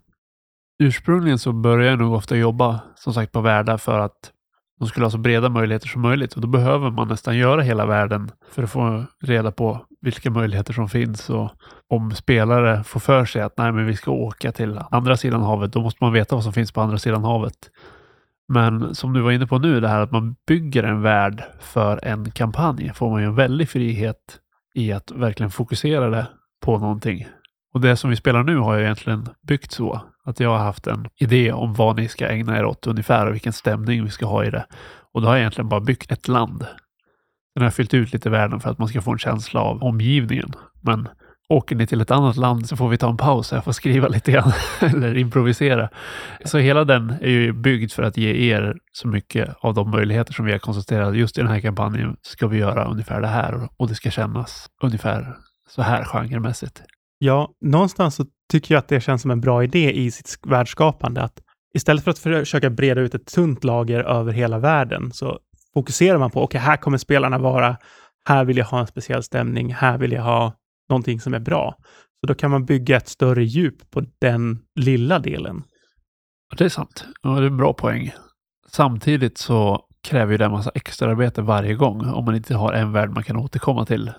Ursprungligen 0.83 1.39
så 1.39 1.53
började 1.53 1.91
jag 1.91 1.99
nog 1.99 2.15
ofta 2.15 2.37
jobba 2.37 2.81
som 2.95 3.15
sagt 3.15 3.33
på 3.33 3.41
världar 3.41 3.77
för 3.77 3.99
att 3.99 4.33
de 4.79 4.89
skulle 4.89 5.07
ha 5.07 5.11
så 5.11 5.19
breda 5.19 5.49
möjligheter 5.49 5.89
som 5.89 6.03
möjligt 6.03 6.33
och 6.33 6.41
då 6.41 6.49
behöver 6.49 6.91
man 6.91 7.09
nästan 7.09 7.37
göra 7.37 7.63
hela 7.63 7.87
världen 7.87 8.31
för 8.51 8.63
att 8.63 8.71
få 8.71 9.05
reda 9.23 9.53
på 9.53 9.87
vilka 10.05 10.31
möjligheter 10.31 10.73
som 10.73 10.89
finns 10.89 11.31
och 11.31 11.51
om 11.89 12.11
spelare 12.11 12.85
får 12.85 13.01
för 13.01 13.25
sig 13.25 13.43
att 13.43 13.59
nej, 13.59 13.73
men 13.73 13.87
vi 13.87 13.97
ska 13.97 14.11
åka 14.11 14.53
till 14.53 14.81
andra 14.91 15.17
sidan 15.17 15.43
havet, 15.43 15.73
då 15.73 15.83
måste 15.83 16.05
man 16.05 16.13
veta 16.13 16.35
vad 16.35 16.45
som 16.45 16.53
finns 16.53 16.73
på 16.73 16.81
andra 16.81 16.99
sidan 16.99 17.25
havet. 17.25 17.71
Men 18.49 18.95
som 18.95 19.13
du 19.13 19.21
var 19.21 19.33
inne 19.33 19.47
på 19.47 19.59
nu, 19.59 19.81
det 19.81 19.89
här 19.89 20.01
att 20.01 20.13
man 20.13 20.37
bygger 20.47 20.83
en 20.83 21.03
värld 21.03 21.45
för 21.61 22.05
en 22.05 22.31
kampanj, 22.31 22.93
får 22.95 23.11
man 23.11 23.21
ju 23.21 23.27
en 23.27 23.35
väldig 23.35 23.69
frihet 23.69 24.39
i 24.75 24.93
att 24.93 25.11
verkligen 25.11 25.51
fokusera 25.51 26.11
det 26.11 26.27
på 26.65 26.79
någonting. 26.79 27.27
Och 27.75 27.81
det 27.81 27.97
som 27.97 28.11
vi 28.11 28.17
spelar 28.17 28.43
nu 28.43 28.57
har 28.57 28.75
jag 28.75 28.83
egentligen 28.83 29.29
byggt 29.43 29.73
så 29.73 30.01
att 30.25 30.41
jag 30.41 30.51
har 30.51 30.59
haft 30.59 30.87
en 30.87 31.09
idé 31.17 31.53
om 31.53 31.75
vad 31.75 31.97
ni 31.97 32.09
ska 32.09 32.29
ägna 32.29 32.59
er 32.59 32.65
åt 32.65 32.87
ungefär 32.87 33.27
och 33.27 33.35
vilken 33.35 33.53
stämning 33.53 34.05
vi 34.05 34.11
ska 34.11 34.27
ha 34.27 34.45
i 34.45 34.51
det. 34.51 34.67
Och 35.13 35.23
då 35.23 35.29
har 35.29 35.35
jag 35.35 35.41
egentligen 35.41 35.69
bara 35.69 35.81
byggt 35.81 36.13
ett 36.13 36.29
land. 36.29 36.67
Den 37.55 37.63
har 37.63 37.71
fyllt 37.71 37.95
ut 37.95 38.13
lite 38.13 38.31
världen 38.31 38.61
för 38.61 38.71
att 38.71 38.79
man 38.79 38.89
ska 38.89 39.03
få 39.03 39.13
en 39.13 39.19
känsla 39.19 39.61
av 39.61 39.83
omgivningen. 39.83 40.53
Men 40.81 41.09
åker 41.49 41.77
ni 41.77 41.87
till 41.87 42.01
ett 42.01 42.11
annat 42.11 42.37
land 42.37 42.69
så 42.69 42.77
får 42.77 42.89
vi 42.89 42.99
ta 42.99 43.11
en 43.11 43.17
paus 43.17 43.53
och 43.53 43.57
jag 43.57 43.65
får 43.65 43.73
skriva 43.73 44.09
lite 44.09 44.33
grann 44.33 44.53
eller 44.81 45.17
improvisera. 45.17 45.89
Så 46.45 46.59
hela 46.59 46.85
den 46.85 47.11
är 47.11 47.31
ju 47.31 47.53
byggd 47.53 47.93
för 47.93 48.03
att 48.03 48.17
ge 48.17 48.53
er 48.53 48.77
så 48.93 49.09
mycket 49.09 49.55
av 49.61 49.75
de 49.75 49.91
möjligheter 49.91 50.33
som 50.33 50.45
vi 50.45 50.53
har 50.53 50.59
konstaterat. 50.59 51.17
Just 51.17 51.39
i 51.39 51.41
den 51.41 51.51
här 51.51 51.61
kampanjen 51.61 52.17
ska 52.23 52.47
vi 52.47 52.59
göra 52.59 52.85
ungefär 52.85 53.21
det 53.21 53.27
här 53.27 53.69
och 53.77 53.89
det 53.89 53.95
ska 53.95 54.11
kännas 54.11 54.67
ungefär 54.83 55.37
så 55.69 55.83
här 55.83 56.05
genremässigt. 56.05 56.83
Ja, 57.19 57.51
någonstans 57.61 58.15
så 58.15 58.25
tycker 58.51 58.75
jag 58.75 58.79
att 58.79 58.89
det 58.89 59.01
känns 59.01 59.23
som 59.23 59.31
en 59.31 59.41
bra 59.41 59.65
idé 59.65 59.93
i 59.93 60.11
sitt 60.11 60.39
världsskapande. 60.47 61.23
Att 61.23 61.41
istället 61.75 62.05
för 62.05 62.11
att 62.11 62.19
försöka 62.19 62.71
breda 62.71 63.01
ut 63.01 63.15
ett 63.15 63.27
tunt 63.27 63.65
lager 63.65 64.01
över 64.01 64.33
hela 64.33 64.59
världen 64.59 65.13
så 65.13 65.39
fokuserar 65.75 66.19
man 66.19 66.31
på, 66.31 66.43
okej, 66.43 66.59
okay, 66.59 66.71
här 66.71 66.77
kommer 66.77 66.99
spelarna 66.99 67.39
vara, 67.39 67.77
här 68.29 68.45
vill 68.45 68.57
jag 68.57 68.65
ha 68.65 68.81
en 68.81 68.87
speciell 68.87 69.23
stämning, 69.23 69.75
här 69.75 69.99
vill 69.99 70.13
jag 70.13 70.23
ha 70.23 70.53
någonting 70.89 71.21
som 71.21 71.35
är 71.35 71.39
bra. 71.39 71.77
Så 72.21 72.27
då 72.27 72.35
kan 72.35 72.51
man 72.51 72.65
bygga 72.65 72.97
ett 72.97 73.09
större 73.09 73.45
djup 73.45 73.91
på 73.91 74.03
den 74.21 74.59
lilla 74.81 75.19
delen. 75.19 75.63
Det 76.59 76.65
är 76.65 76.69
sant. 76.69 77.05
Ja, 77.23 77.31
det 77.31 77.43
är 77.43 77.47
en 77.47 77.57
bra 77.57 77.73
poäng. 77.73 78.13
Samtidigt 78.69 79.39
så 79.39 79.87
kräver 80.09 80.33
ju 80.33 80.39
det 80.39 80.45
en 80.45 80.51
massa 80.51 80.71
extraarbete 80.75 81.43
varje 81.43 81.75
gång 81.75 82.07
om 82.07 82.25
man 82.25 82.35
inte 82.35 82.55
har 82.55 82.73
en 82.73 82.93
värld 82.93 83.11
man 83.11 83.23
kan 83.23 83.37
återkomma 83.37 83.87
till. 83.87 84.13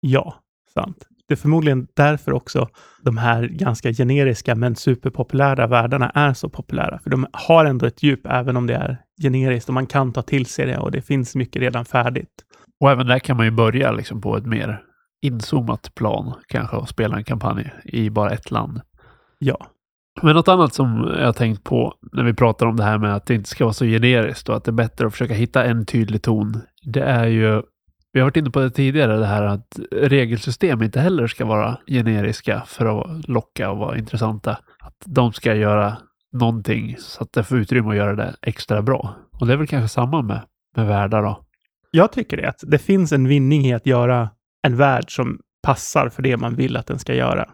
Ja, 0.00 0.34
sant. 0.74 1.06
Det 1.28 1.34
är 1.34 1.36
förmodligen 1.36 1.86
därför 1.96 2.32
också 2.32 2.68
de 3.02 3.16
här 3.16 3.42
ganska 3.42 3.92
generiska 3.92 4.54
men 4.54 4.76
superpopulära 4.76 5.66
världarna 5.66 6.10
är 6.10 6.32
så 6.32 6.48
populära. 6.48 6.98
För 6.98 7.10
de 7.10 7.26
har 7.32 7.64
ändå 7.64 7.86
ett 7.86 8.02
djup 8.02 8.26
även 8.26 8.56
om 8.56 8.66
det 8.66 8.74
är 8.74 8.98
generiskt 9.22 9.68
och 9.68 9.74
man 9.74 9.86
kan 9.86 10.12
ta 10.12 10.22
till 10.22 10.46
sig 10.46 10.66
det 10.66 10.78
och 10.78 10.90
det 10.90 11.02
finns 11.02 11.34
mycket 11.34 11.62
redan 11.62 11.84
färdigt. 11.84 12.44
Och 12.80 12.90
även 12.90 13.06
där 13.06 13.18
kan 13.18 13.36
man 13.36 13.46
ju 13.46 13.52
börja 13.52 13.92
liksom 13.92 14.20
på 14.20 14.36
ett 14.36 14.46
mer 14.46 14.82
inzoomat 15.22 15.94
plan 15.94 16.34
kanske 16.48 16.76
och 16.76 16.88
spela 16.88 17.16
en 17.16 17.24
kampanj 17.24 17.72
i 17.84 18.10
bara 18.10 18.30
ett 18.30 18.50
land. 18.50 18.80
Ja. 19.38 19.66
Men 20.22 20.36
något 20.36 20.48
annat 20.48 20.74
som 20.74 21.14
jag 21.18 21.26
har 21.26 21.32
tänkt 21.32 21.64
på 21.64 21.94
när 22.12 22.24
vi 22.24 22.34
pratar 22.34 22.66
om 22.66 22.76
det 22.76 22.84
här 22.84 22.98
med 22.98 23.14
att 23.14 23.26
det 23.26 23.34
inte 23.34 23.48
ska 23.48 23.64
vara 23.64 23.72
så 23.72 23.84
generiskt 23.84 24.48
och 24.48 24.56
att 24.56 24.64
det 24.64 24.70
är 24.70 24.72
bättre 24.72 25.06
att 25.06 25.12
försöka 25.12 25.34
hitta 25.34 25.64
en 25.64 25.86
tydlig 25.86 26.22
ton. 26.22 26.60
Det 26.82 27.02
är 27.02 27.26
ju 27.26 27.62
vi 28.16 28.20
har 28.20 28.26
varit 28.26 28.36
inne 28.36 28.50
på 28.50 28.60
det 28.60 28.70
tidigare, 28.70 29.16
det 29.16 29.26
här 29.26 29.42
att 29.42 29.78
regelsystem 29.92 30.82
inte 30.82 31.00
heller 31.00 31.26
ska 31.26 31.44
vara 31.44 31.78
generiska 31.86 32.62
för 32.66 33.00
att 33.00 33.28
locka 33.28 33.70
och 33.70 33.78
vara 33.78 33.98
intressanta. 33.98 34.50
Att 34.80 35.02
de 35.04 35.32
ska 35.32 35.54
göra 35.54 35.96
någonting 36.40 36.96
så 36.98 37.22
att 37.22 37.32
det 37.32 37.44
får 37.44 37.58
utrymme 37.58 37.90
att 37.90 37.96
göra 37.96 38.14
det 38.14 38.36
extra 38.42 38.82
bra. 38.82 39.16
Och 39.32 39.46
det 39.46 39.52
är 39.52 39.56
väl 39.56 39.66
kanske 39.66 39.88
samma 39.88 40.22
med, 40.22 40.40
med 40.76 40.86
världar 40.86 41.22
då? 41.22 41.44
Jag 41.90 42.12
tycker 42.12 42.36
det. 42.36 42.48
Att 42.48 42.60
det 42.66 42.78
finns 42.78 43.12
en 43.12 43.28
vinning 43.28 43.66
i 43.66 43.74
att 43.74 43.86
göra 43.86 44.30
en 44.62 44.76
värld 44.76 45.16
som 45.16 45.40
passar 45.62 46.08
för 46.08 46.22
det 46.22 46.36
man 46.36 46.54
vill 46.54 46.76
att 46.76 46.86
den 46.86 46.98
ska 46.98 47.14
göra. 47.14 47.48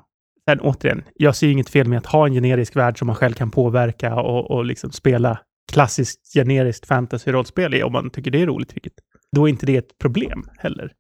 Sen 0.49 0.61
återigen, 0.61 1.03
jag 1.15 1.37
ser 1.37 1.49
inget 1.49 1.71
fel 1.71 1.89
med 1.89 1.99
att 1.99 2.07
ha 2.07 2.27
en 2.27 2.33
generisk 2.33 2.77
värld 2.77 2.99
som 2.99 3.07
man 3.07 3.17
själv 3.17 3.33
kan 3.33 3.51
påverka 3.51 4.15
och, 4.15 4.51
och 4.51 4.65
liksom 4.65 4.91
spela 4.93 5.39
klassiskt 5.73 6.33
generiskt 6.35 6.87
fantasy-rollspel 6.87 7.75
i 7.75 7.83
om 7.83 7.93
man 7.93 8.11
tycker 8.11 8.31
det 8.31 8.43
är 8.43 8.47
roligt, 8.47 8.77
vilket 8.77 8.93
då 9.37 9.47
är 9.47 9.51
inte 9.51 9.67
det 9.67 9.77
ett 9.77 9.99
problem 9.99 10.45
heller. 10.59 10.93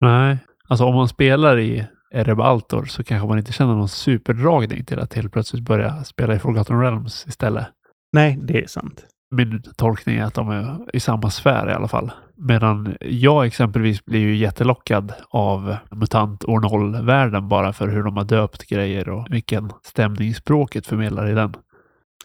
Nej, 0.00 0.38
alltså 0.68 0.84
om 0.84 0.94
man 0.94 1.08
spelar 1.08 1.58
i 1.58 1.86
Erebaltor 2.14 2.84
så 2.84 3.04
kanske 3.04 3.28
man 3.28 3.38
inte 3.38 3.52
känner 3.52 3.74
någon 3.74 3.88
superdragning 3.88 4.84
till 4.84 4.98
att 4.98 5.14
helt 5.14 5.32
plötsligt 5.32 5.62
börja 5.62 6.04
spela 6.04 6.34
i 6.34 6.38
Forgotten 6.38 6.80
Realms 6.80 7.26
istället. 7.26 7.66
Nej, 8.12 8.38
det 8.42 8.62
är 8.62 8.66
sant. 8.66 9.04
Min 9.34 9.62
tolkning 9.76 10.16
är 10.16 10.24
att 10.24 10.34
de 10.34 10.50
är 10.50 10.96
i 10.96 11.00
samma 11.00 11.30
sfär 11.30 11.70
i 11.70 11.72
alla 11.72 11.88
fall. 11.88 12.12
Medan 12.36 12.96
jag 13.00 13.46
exempelvis 13.46 14.04
blir 14.04 14.20
ju 14.20 14.36
jättelockad 14.36 15.12
av 15.30 15.76
MUTANT 15.90 16.44
år 16.44 16.60
0-världen 16.60 17.48
bara 17.48 17.72
för 17.72 17.88
hur 17.88 18.02
de 18.02 18.16
har 18.16 18.24
döpt 18.24 18.66
grejer 18.66 19.08
och 19.08 19.26
vilken 19.30 19.72
stämning 19.82 20.34
språket 20.34 20.86
förmedlar 20.86 21.30
i 21.30 21.34
den. 21.34 21.54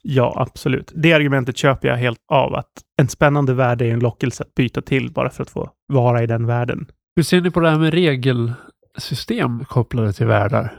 Ja, 0.01 0.33
absolut. 0.37 0.91
Det 0.95 1.13
argumentet 1.13 1.57
köper 1.57 1.87
jag 1.87 1.97
helt 1.97 2.19
av. 2.31 2.55
Att 2.55 2.71
en 3.01 3.07
spännande 3.07 3.53
värld 3.53 3.81
är 3.81 3.93
en 3.93 3.99
lockelse 3.99 4.43
att 4.43 4.55
byta 4.55 4.81
till 4.81 5.11
bara 5.13 5.29
för 5.29 5.43
att 5.43 5.49
få 5.49 5.69
vara 5.87 6.23
i 6.23 6.27
den 6.27 6.45
världen. 6.45 6.87
Hur 7.15 7.23
ser 7.23 7.41
ni 7.41 7.51
på 7.51 7.59
det 7.59 7.69
här 7.69 7.79
med 7.79 7.93
regelsystem 8.99 9.65
kopplade 9.65 10.13
till 10.13 10.25
världar? 10.25 10.73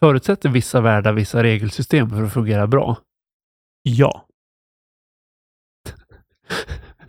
Förutsätter 0.00 0.48
vissa 0.48 0.80
världar 0.80 1.12
vissa 1.12 1.42
regelsystem 1.42 2.10
för 2.10 2.22
att 2.22 2.32
fungera 2.32 2.66
bra? 2.66 2.96
Ja. 3.82 4.26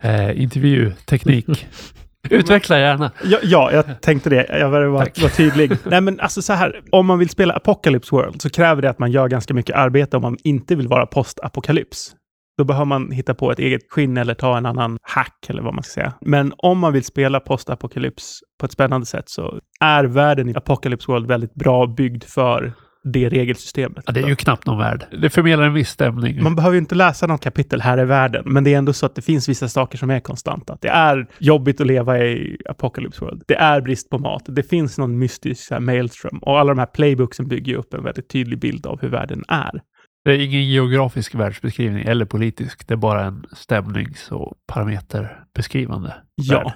eh, 0.00 0.42
intervju, 0.42 0.92
teknik. 1.06 1.66
Utveckla 2.30 2.78
gärna. 2.78 3.10
Ja, 3.24 3.38
ja, 3.42 3.72
jag 3.72 4.00
tänkte 4.00 4.30
det. 4.30 4.46
Jag 4.58 4.70
var, 4.70 4.82
var, 4.82 5.22
var 5.22 5.28
tydlig. 5.28 5.72
Nej, 5.84 6.00
men 6.00 6.20
alltså 6.20 6.42
så 6.42 6.52
här. 6.52 6.82
Om 6.90 7.06
man 7.06 7.18
vill 7.18 7.28
spela 7.28 7.54
Apocalypse 7.54 8.14
World 8.14 8.42
så 8.42 8.50
kräver 8.50 8.82
det 8.82 8.90
att 8.90 8.98
man 8.98 9.10
gör 9.10 9.28
ganska 9.28 9.54
mycket 9.54 9.76
arbete 9.76 10.16
om 10.16 10.22
man 10.22 10.36
inte 10.44 10.76
vill 10.76 10.88
vara 10.88 11.06
postapokalyps. 11.06 12.14
Då 12.58 12.64
behöver 12.64 12.84
man 12.84 13.10
hitta 13.10 13.34
på 13.34 13.52
ett 13.52 13.58
eget 13.58 13.80
skinn 13.90 14.16
eller 14.16 14.34
ta 14.34 14.58
en 14.58 14.66
annan 14.66 14.98
hack 15.02 15.46
eller 15.48 15.62
vad 15.62 15.74
man 15.74 15.82
ska 15.82 16.00
säga. 16.00 16.12
Men 16.20 16.52
om 16.56 16.78
man 16.78 16.92
vill 16.92 17.04
spela 17.04 17.40
postapokalyps 17.40 18.40
på 18.60 18.66
ett 18.66 18.72
spännande 18.72 19.06
sätt 19.06 19.28
så 19.28 19.60
är 19.80 20.04
världen 20.04 20.48
i 20.48 20.54
Apocalypse 20.54 21.12
World 21.12 21.26
väldigt 21.26 21.54
bra 21.54 21.86
byggd 21.86 22.24
för 22.24 22.72
det 23.12 23.28
regelsystemet. 23.28 24.04
Ja, 24.06 24.12
det 24.12 24.20
är 24.20 24.28
ju 24.28 24.36
knappt 24.36 24.66
någon 24.66 24.78
värld. 24.78 25.06
Det 25.22 25.30
förmedlar 25.30 25.66
en 25.66 25.74
viss 25.74 25.88
stämning. 25.88 26.42
Man 26.42 26.56
behöver 26.56 26.74
ju 26.74 26.78
inte 26.78 26.94
läsa 26.94 27.26
något 27.26 27.40
kapitel 27.40 27.80
här 27.80 28.00
i 28.00 28.04
världen, 28.04 28.42
men 28.46 28.64
det 28.64 28.74
är 28.74 28.78
ändå 28.78 28.92
så 28.92 29.06
att 29.06 29.14
det 29.14 29.22
finns 29.22 29.48
vissa 29.48 29.68
saker 29.68 29.98
som 29.98 30.10
är 30.10 30.20
konstanta. 30.20 30.78
Det 30.80 30.88
är 30.88 31.26
jobbigt 31.38 31.80
att 31.80 31.86
leva 31.86 32.18
i 32.18 32.58
Apocalypse 32.68 33.24
World. 33.24 33.42
Det 33.46 33.56
är 33.56 33.80
brist 33.80 34.10
på 34.10 34.18
mat. 34.18 34.42
Det 34.46 34.62
finns 34.62 34.98
någon 34.98 35.18
mystisk 35.18 35.70
här, 35.70 35.80
maelstrom 35.80 36.38
och 36.38 36.58
alla 36.58 36.68
de 36.68 36.78
här 36.78 36.86
playbooksen 36.86 37.48
bygger 37.48 37.72
ju 37.72 37.78
upp 37.78 37.94
en 37.94 38.04
väldigt 38.04 38.28
tydlig 38.28 38.60
bild 38.60 38.86
av 38.86 39.00
hur 39.00 39.08
världen 39.08 39.44
är. 39.48 39.80
Det 40.24 40.30
är 40.30 40.38
ingen 40.38 40.68
geografisk 40.68 41.34
världsbeskrivning 41.34 42.04
eller 42.04 42.24
politisk. 42.24 42.88
Det 42.88 42.94
är 42.94 42.98
bara 42.98 43.24
en 43.24 43.44
stämnings 43.52 44.32
och 44.32 44.54
parameterbeskrivande. 44.66 46.14
Ja, 46.34 46.58
värld. 46.58 46.72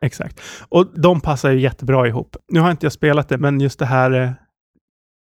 exakt. 0.00 0.40
Och 0.68 1.00
de 1.00 1.20
passar 1.20 1.50
ju 1.50 1.60
jättebra 1.60 2.08
ihop. 2.08 2.36
Nu 2.52 2.60
har 2.60 2.70
inte 2.70 2.86
jag 2.86 2.92
spelat 2.92 3.28
det, 3.28 3.38
men 3.38 3.60
just 3.60 3.78
det 3.78 3.86
här 3.86 4.10
eh, 4.10 4.30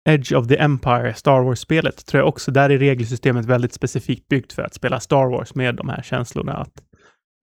Edge 0.10 0.34
of 0.34 0.48
the 0.48 0.58
Empire, 0.58 1.14
Star 1.14 1.42
Wars-spelet, 1.42 2.06
tror 2.06 2.22
jag 2.22 2.28
också, 2.28 2.52
där 2.52 2.70
är 2.70 2.78
regelsystemet 2.78 3.46
väldigt 3.46 3.74
specifikt 3.74 4.28
byggt 4.28 4.54
för 4.54 4.62
att 4.62 4.74
spela 4.74 5.00
Star 5.00 5.26
Wars 5.26 5.56
med 5.56 5.76
de 5.76 5.90
här 5.90 6.02
känslorna. 6.02 6.54
Att 6.54 6.74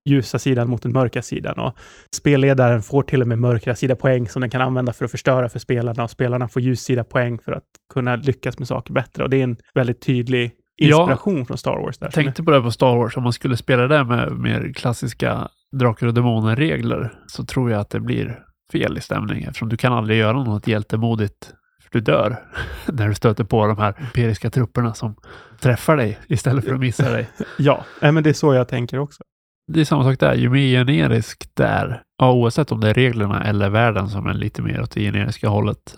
ljusa 0.05 0.39
sidan 0.39 0.69
mot 0.69 0.81
den 0.81 0.91
mörka 0.91 1.21
sidan. 1.21 1.59
Och 1.59 1.73
spelledaren 2.15 2.81
får 2.81 3.03
till 3.03 3.21
och 3.21 3.27
med 3.27 3.39
mörkra 3.39 3.75
sida 3.75 3.95
poäng 3.95 4.27
som 4.27 4.41
den 4.41 4.49
kan 4.49 4.61
använda 4.61 4.93
för 4.93 5.05
att 5.05 5.11
förstöra 5.11 5.49
för 5.49 5.59
spelarna 5.59 6.03
och 6.03 6.09
spelarna 6.09 6.47
får 6.47 6.61
ljussida 6.61 7.03
poäng 7.03 7.39
för 7.39 7.51
att 7.51 7.63
kunna 7.93 8.15
lyckas 8.15 8.59
med 8.59 8.67
saker 8.67 8.93
bättre. 8.93 9.23
Och 9.23 9.29
det 9.29 9.37
är 9.37 9.43
en 9.43 9.57
väldigt 9.73 10.01
tydlig 10.01 10.51
inspiration 10.77 11.39
ja, 11.39 11.45
från 11.45 11.57
Star 11.57 11.77
Wars. 11.77 11.97
Där, 11.97 12.07
jag 12.07 12.13
tänkte 12.13 12.43
på 12.43 12.51
det 12.51 12.61
på 12.61 12.71
Star 12.71 12.97
Wars, 12.97 13.17
om 13.17 13.23
man 13.23 13.33
skulle 13.33 13.57
spela 13.57 13.87
det 13.87 14.03
med 14.03 14.31
mer 14.31 14.73
klassiska 14.73 15.47
Drakar 15.79 16.07
och 16.07 16.13
Demoner-regler 16.13 17.13
så 17.27 17.45
tror 17.45 17.71
jag 17.71 17.81
att 17.81 17.89
det 17.89 17.99
blir 17.99 18.39
fel 18.71 18.97
i 18.97 19.01
stämning 19.01 19.43
eftersom 19.43 19.69
du 19.69 19.77
kan 19.77 19.93
aldrig 19.93 20.19
göra 20.19 20.43
något 20.43 20.67
hjältemodigt 20.67 21.53
du 21.95 22.01
dör 22.01 22.37
när 22.93 23.07
du 23.07 23.15
stöter 23.15 23.43
på 23.43 23.67
de 23.67 23.77
här 23.77 23.95
imperiska 23.99 24.49
trupperna 24.49 24.93
som 24.93 25.15
träffar 25.59 25.97
dig 25.97 26.19
istället 26.27 26.65
för 26.65 26.73
att 26.73 26.79
missa 26.79 27.11
dig. 27.11 27.29
ja, 27.57 27.85
men 28.01 28.23
det 28.23 28.29
är 28.29 28.33
så 28.33 28.53
jag 28.53 28.67
tänker 28.67 28.99
också. 28.99 29.23
Det 29.67 29.81
är 29.81 29.85
samma 29.85 30.03
sak 30.03 30.19
där. 30.19 30.35
Ju 30.35 30.49
mer 30.49 30.67
generisk 30.67 31.49
där, 31.53 32.01
ja, 32.17 32.31
oavsett 32.31 32.71
om 32.71 32.79
det 32.79 32.89
är 32.89 32.93
reglerna 32.93 33.43
eller 33.43 33.69
världen 33.69 34.09
som 34.09 34.27
är 34.27 34.33
lite 34.33 34.61
mer 34.61 34.81
åt 34.81 34.91
det 34.91 35.01
generiska 35.01 35.49
hållet, 35.49 35.95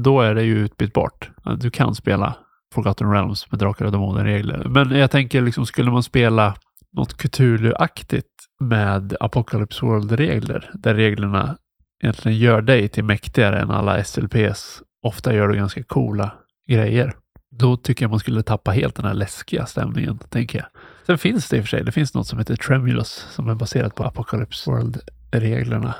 då 0.00 0.20
är 0.20 0.34
det 0.34 0.42
ju 0.42 0.58
utbytbart. 0.58 1.30
Du 1.60 1.70
kan 1.70 1.94
spela 1.94 2.36
Forgotten 2.74 3.12
Realms 3.12 3.50
med 3.50 3.60
Drakar 3.60 3.84
och 3.84 3.92
Demoner-regler. 3.92 4.64
Men 4.68 4.90
jag 4.90 5.10
tänker, 5.10 5.42
liksom, 5.42 5.66
skulle 5.66 5.90
man 5.90 6.02
spela 6.02 6.54
något 6.92 7.16
Cthulhu-aktigt 7.16 8.24
med 8.60 9.16
Apocalypse 9.20 9.86
World-regler, 9.86 10.70
där 10.74 10.94
reglerna 10.94 11.56
egentligen 12.02 12.38
gör 12.38 12.62
dig 12.62 12.88
till 12.88 13.04
mäktigare 13.04 13.60
än 13.60 13.70
alla 13.70 14.04
SLPs, 14.04 14.82
ofta 15.02 15.34
gör 15.34 15.48
du 15.48 15.54
ganska 15.54 15.82
coola 15.82 16.32
grejer. 16.68 17.14
Då 17.50 17.76
tycker 17.76 18.04
jag 18.04 18.10
man 18.10 18.20
skulle 18.20 18.42
tappa 18.42 18.70
helt 18.70 18.96
den 18.96 19.04
här 19.04 19.14
läskiga 19.14 19.66
stämningen, 19.66 20.18
tänker 20.18 20.58
jag. 20.58 20.66
Sen 21.08 21.18
finns 21.18 21.48
det 21.48 21.56
i 21.56 21.60
och 21.60 21.64
för 21.64 21.68
sig, 21.68 21.84
det 21.84 21.92
finns 21.92 22.14
något 22.14 22.26
som 22.26 22.38
heter 22.38 22.56
Tremulous 22.56 23.08
som 23.30 23.48
är 23.48 23.54
baserat 23.54 23.94
på 23.94 24.04
Apocalypse 24.04 24.70
World-reglerna. 24.70 25.94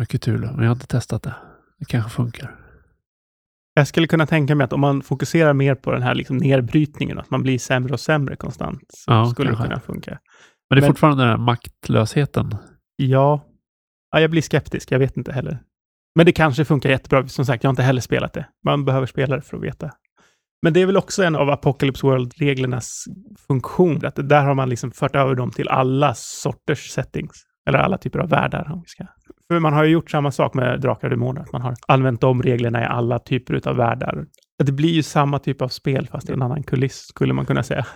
Är 0.00 0.04
Cthulhu, 0.04 0.46
men 0.46 0.58
jag 0.58 0.70
har 0.70 0.74
inte 0.74 0.86
testat 0.86 1.22
det. 1.22 1.34
Det 1.78 1.84
kanske 1.84 2.10
funkar. 2.10 2.54
Jag 3.74 3.86
skulle 3.88 4.06
kunna 4.06 4.26
tänka 4.26 4.54
mig 4.54 4.64
att 4.64 4.72
om 4.72 4.80
man 4.80 5.02
fokuserar 5.02 5.52
mer 5.52 5.74
på 5.74 5.90
den 5.92 6.02
här 6.02 6.14
liksom 6.14 6.36
nedbrytningen, 6.36 7.18
att 7.18 7.30
man 7.30 7.42
blir 7.42 7.58
sämre 7.58 7.92
och 7.92 8.00
sämre 8.00 8.36
konstant, 8.36 8.80
så 8.88 9.12
Ja, 9.12 9.26
skulle 9.30 9.50
det 9.50 9.56
kanske. 9.56 9.68
kunna 9.68 9.80
funka. 9.80 10.10
Men 10.70 10.76
det 10.76 10.78
är 10.78 10.80
Men- 10.80 10.88
fortfarande 10.90 11.22
den 11.22 11.30
här 11.30 11.36
maktlösheten. 11.38 12.54
Ja. 12.96 13.44
ja, 14.12 14.20
jag 14.20 14.30
blir 14.30 14.42
skeptisk. 14.42 14.90
Jag 14.92 14.98
vet 14.98 15.16
inte 15.16 15.32
heller. 15.32 15.58
Men 16.14 16.26
det 16.26 16.32
kanske 16.32 16.64
funkar 16.64 16.90
jättebra. 16.90 17.28
Som 17.28 17.44
sagt, 17.46 17.64
jag 17.64 17.68
har 17.68 17.72
inte 17.72 17.82
heller 17.82 18.00
spelat 18.00 18.32
det. 18.32 18.46
Man 18.64 18.84
behöver 18.84 19.06
spela 19.06 19.36
det 19.36 19.42
för 19.42 19.56
att 19.56 19.62
veta. 19.62 19.90
Men 20.62 20.72
det 20.72 20.82
är 20.82 20.86
väl 20.86 20.96
också 20.96 21.22
en 21.22 21.36
av 21.36 21.50
Apocalypse 21.50 22.06
World-reglernas 22.06 23.04
funktion. 23.46 24.06
Att 24.06 24.28
där 24.28 24.44
har 24.44 24.54
man 24.54 24.68
liksom 24.68 24.90
fört 24.90 25.16
över 25.16 25.34
dem 25.34 25.50
till 25.50 25.68
alla 25.68 26.14
sorters 26.14 26.90
settings. 26.90 27.44
Eller 27.68 27.78
alla 27.78 27.98
typer 27.98 28.18
av 28.18 28.28
världar. 28.28 28.70
Om 28.72 28.80
vi 28.80 28.88
ska. 28.88 29.04
För 29.52 29.60
man 29.60 29.72
har 29.72 29.84
ju 29.84 29.90
gjort 29.90 30.10
samma 30.10 30.30
sak 30.30 30.54
med 30.54 30.80
Drakar 30.80 31.08
och 31.08 31.10
Demoner. 31.10 31.40
Att 31.40 31.52
man 31.52 31.62
har 31.62 31.74
använt 31.88 32.20
de 32.20 32.42
reglerna 32.42 32.82
i 32.82 32.84
alla 32.84 33.18
typer 33.18 33.68
av 33.68 33.76
världar. 33.76 34.26
Det 34.64 34.72
blir 34.72 34.92
ju 34.92 35.02
samma 35.02 35.38
typ 35.38 35.62
av 35.62 35.68
spel 35.68 36.06
fast 36.06 36.30
i 36.30 36.32
en 36.32 36.42
annan 36.42 36.62
kuliss, 36.62 37.06
skulle 37.08 37.34
man 37.34 37.46
kunna 37.46 37.62
säga. 37.62 37.86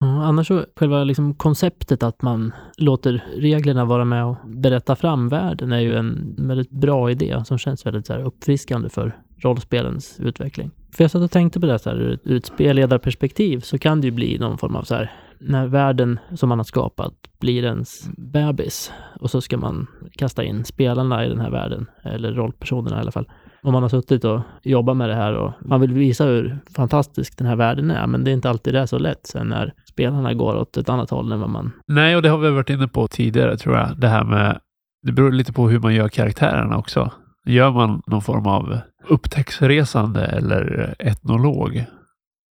Ja, 0.00 0.06
annars 0.06 0.46
så, 0.46 0.64
själva 0.76 1.04
liksom 1.04 1.34
konceptet 1.34 2.02
att 2.02 2.22
man 2.22 2.52
låter 2.76 3.24
reglerna 3.36 3.84
vara 3.84 4.04
med 4.04 4.24
och 4.24 4.36
berätta 4.44 4.96
fram 4.96 5.28
världen 5.28 5.72
är 5.72 5.80
ju 5.80 5.94
en 5.94 6.34
väldigt 6.38 6.70
bra 6.70 7.10
idé 7.10 7.42
som 7.44 7.58
känns 7.58 7.86
väldigt 7.86 8.06
så 8.06 8.12
här 8.12 8.24
uppfriskande 8.24 8.88
för 8.88 9.16
rollspelens 9.42 10.20
utveckling. 10.20 10.70
För 10.96 11.04
jag 11.04 11.10
satt 11.10 11.22
och 11.22 11.30
tänkte 11.30 11.60
på 11.60 11.66
det 11.66 11.78
så 11.78 11.90
här, 11.90 11.96
ur, 11.96 12.12
ett- 12.12 12.20
ur 12.24 12.36
ett 12.36 12.46
spelledarperspektiv 12.46 13.60
så 13.60 13.78
kan 13.78 14.00
det 14.00 14.06
ju 14.06 14.10
bli 14.10 14.38
någon 14.38 14.58
form 14.58 14.76
av 14.76 14.82
så 14.82 14.94
här, 14.94 15.12
när 15.40 15.66
världen 15.66 16.18
som 16.34 16.48
man 16.48 16.58
har 16.58 16.64
skapat 16.64 17.12
blir 17.40 17.64
ens 17.64 18.10
bebis 18.16 18.92
och 19.20 19.30
så 19.30 19.40
ska 19.40 19.56
man 19.56 19.86
kasta 20.18 20.44
in 20.44 20.64
spelarna 20.64 21.26
i 21.26 21.28
den 21.28 21.40
här 21.40 21.50
världen, 21.50 21.86
eller 22.02 22.32
rollpersonerna 22.32 22.96
i 22.96 23.00
alla 23.00 23.12
fall. 23.12 23.28
Om 23.62 23.72
man 23.72 23.82
har 23.82 23.88
suttit 23.90 24.24
och 24.24 24.40
jobbat 24.62 24.96
med 24.96 25.08
det 25.08 25.14
här 25.14 25.34
och 25.34 25.52
man 25.64 25.80
vill 25.80 25.92
visa 25.92 26.24
hur 26.24 26.58
fantastisk 26.76 27.38
den 27.38 27.46
här 27.46 27.56
världen 27.56 27.90
är, 27.90 28.06
men 28.06 28.24
det 28.24 28.30
är 28.30 28.32
inte 28.32 28.50
alltid 28.50 28.74
det 28.74 28.80
är 28.80 28.86
så 28.86 28.98
lätt 28.98 29.26
sen 29.26 29.46
när 29.46 29.72
spelarna 29.92 30.34
går 30.34 30.56
åt 30.56 30.76
ett 30.76 30.88
annat 30.88 31.10
håll 31.10 31.32
än 31.32 31.40
vad 31.40 31.50
man... 31.50 31.72
Nej, 31.86 32.16
och 32.16 32.22
det 32.22 32.28
har 32.28 32.38
vi 32.38 32.50
varit 32.50 32.70
inne 32.70 32.88
på 32.88 33.08
tidigare 33.08 33.56
tror 33.56 33.76
jag. 33.76 34.00
Det 34.00 34.08
här 34.08 34.24
med, 34.24 34.60
det 35.02 35.12
beror 35.12 35.32
lite 35.32 35.52
på 35.52 35.68
hur 35.68 35.78
man 35.80 35.94
gör 35.94 36.08
karaktärerna 36.08 36.78
också. 36.78 37.10
Gör 37.46 37.70
man 37.70 38.02
någon 38.06 38.22
form 38.22 38.46
av 38.46 38.78
upptäcktsresande 39.08 40.24
eller 40.24 40.94
etnolog, 40.98 41.84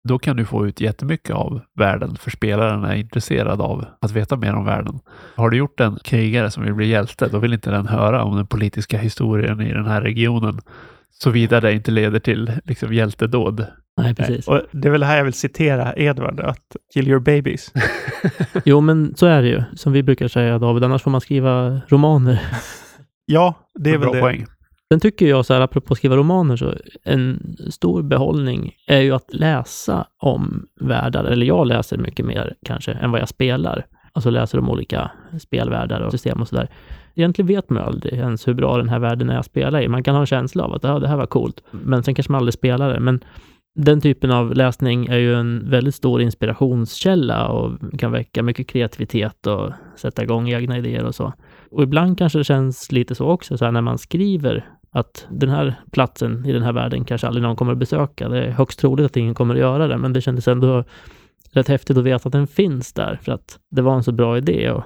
då 0.09 0.19
kan 0.19 0.37
du 0.37 0.45
få 0.45 0.67
ut 0.67 0.81
jättemycket 0.81 1.31
av 1.37 1.61
världen, 1.79 2.17
för 2.17 2.31
spelaren 2.31 2.85
är 2.85 2.95
intresserad 2.95 3.61
av 3.61 3.85
att 4.01 4.11
veta 4.11 4.37
mer 4.37 4.55
om 4.55 4.65
världen. 4.65 5.01
Har 5.37 5.51
du 5.51 5.57
gjort 5.57 5.81
en 5.81 5.99
krigare 6.05 6.51
som 6.51 6.65
vill 6.65 6.75
bli 6.75 6.87
hjälte, 6.87 7.29
då 7.29 7.39
vill 7.39 7.53
inte 7.53 7.71
den 7.71 7.87
höra 7.87 8.25
om 8.25 8.37
den 8.37 8.47
politiska 8.47 8.99
historien 8.99 9.61
i 9.61 9.73
den 9.73 9.87
här 9.87 10.03
regionen, 10.03 10.61
såvida 11.11 11.61
det 11.61 11.73
inte 11.73 11.91
leder 11.91 12.19
till 12.19 12.53
liksom, 12.65 12.95
hjältedåd. 12.95 13.67
Nej, 13.97 14.15
precis. 14.15 14.49
Och 14.49 14.61
det 14.73 14.89
är 14.89 14.93
väl 14.93 15.03
här 15.03 15.17
jag 15.17 15.25
vill 15.25 15.33
citera 15.33 15.95
Edward, 15.97 16.41
att 16.41 16.77
kill 16.95 17.09
your 17.09 17.21
babies. 17.21 17.73
Jo, 18.65 18.81
men 18.81 19.17
så 19.17 19.27
är 19.27 19.43
det 19.43 19.49
ju, 19.49 19.63
som 19.77 19.93
vi 19.93 20.03
brukar 20.03 20.29
säga 20.29 20.59
David, 20.59 20.85
annars 20.85 21.03
får 21.03 21.11
man 21.11 21.21
skriva 21.21 21.81
romaner. 21.89 22.41
Ja, 23.27 23.55
det 23.75 23.91
är 23.91 23.99
väl 23.99 24.01
Bra 24.01 24.13
det. 24.13 24.21
poäng. 24.21 24.47
Sen 24.93 25.01
tycker 25.01 25.27
jag 25.27 25.47
så 25.47 25.55
här, 25.55 25.61
apropå 25.61 25.93
att 25.93 25.99
skriva 25.99 26.17
romaner, 26.17 26.57
så 26.57 26.75
en 27.05 27.57
stor 27.71 28.03
behållning 28.03 28.73
är 28.87 29.01
ju 29.01 29.13
att 29.13 29.35
läsa 29.35 30.07
om 30.19 30.67
världar, 30.81 31.25
eller 31.25 31.47
jag 31.47 31.67
läser 31.67 31.99
mycket 31.99 32.27
mer 32.27 32.55
kanske 32.65 32.93
än 32.93 33.11
vad 33.11 33.21
jag 33.21 33.29
spelar. 33.29 33.87
Alltså 34.13 34.31
läser 34.31 34.59
om 34.59 34.71
olika 34.71 35.11
spelvärldar 35.41 36.01
och 36.01 36.13
system 36.13 36.41
och 36.41 36.49
sådär. 36.49 36.69
Egentligen 37.15 37.47
vet 37.47 37.71
man 37.71 37.83
aldrig 37.83 38.15
ens 38.15 38.49
hur 38.49 38.55
bra 38.55 38.77
den 38.77 38.89
här 38.89 38.99
världen 38.99 39.31
är 39.31 39.39
att 39.39 39.47
spela 39.47 39.83
i. 39.83 39.89
Man 39.89 40.03
kan 40.03 40.15
ha 40.15 40.21
en 40.21 40.27
känsla 40.27 40.65
av 40.65 40.75
att 40.75 40.85
ah, 40.85 40.99
det 40.99 41.09
här 41.09 41.17
var 41.17 41.27
coolt, 41.27 41.65
men 41.71 42.03
sen 42.03 42.15
kanske 42.15 42.33
man 42.33 42.39
aldrig 42.39 42.55
spelar 42.55 42.93
det. 42.93 43.01
Men 43.01 43.21
den 43.75 44.01
typen 44.01 44.31
av 44.31 44.55
läsning 44.55 45.07
är 45.07 45.19
ju 45.19 45.35
en 45.35 45.71
väldigt 45.71 45.95
stor 45.95 46.23
inspirationskälla 46.23 47.49
och 47.49 47.79
kan 47.99 48.13
väcka 48.13 48.43
mycket 48.43 48.69
kreativitet 48.69 49.47
och 49.47 49.71
sätta 49.97 50.23
igång 50.23 50.49
egna 50.49 50.79
idéer 50.79 51.05
och 51.05 51.15
så. 51.15 51.33
Och 51.71 51.83
ibland 51.83 52.19
kanske 52.19 52.39
det 52.39 52.45
känns 52.45 52.93
lite 52.93 53.15
så 53.15 53.27
också, 53.27 53.59
så 53.59 53.65
här 53.65 53.73
när 53.73 53.81
man 53.81 53.99
skriver 53.99 54.67
att 54.93 55.27
den 55.31 55.49
här 55.49 55.81
platsen 55.93 56.47
i 56.47 56.53
den 56.53 56.63
här 56.63 56.73
världen 56.73 57.05
kanske 57.05 57.27
aldrig 57.27 57.43
någon 57.43 57.57
kommer 57.57 57.73
att 57.73 57.79
besöka. 57.79 58.29
Det 58.29 58.45
är 58.45 58.51
högst 58.51 58.79
troligt 58.81 59.07
att 59.07 59.17
ingen 59.17 59.35
kommer 59.35 59.55
att 59.55 59.61
göra 59.61 59.89
det, 59.89 59.99
men 59.99 60.13
det 60.13 60.21
kändes 60.21 60.49
ändå 60.49 60.85
rätt 61.53 61.69
häftigt 61.69 61.97
att 61.97 62.05
veta 62.05 62.29
att 62.29 62.33
den 62.33 62.47
finns 62.47 62.93
där, 62.93 63.19
för 63.23 63.33
att 63.33 63.59
det 63.71 63.83
var 63.83 63.95
en 63.95 64.05
så 64.05 64.13
bra 64.13 64.39
idé. 64.39 64.71
Och, 64.71 64.85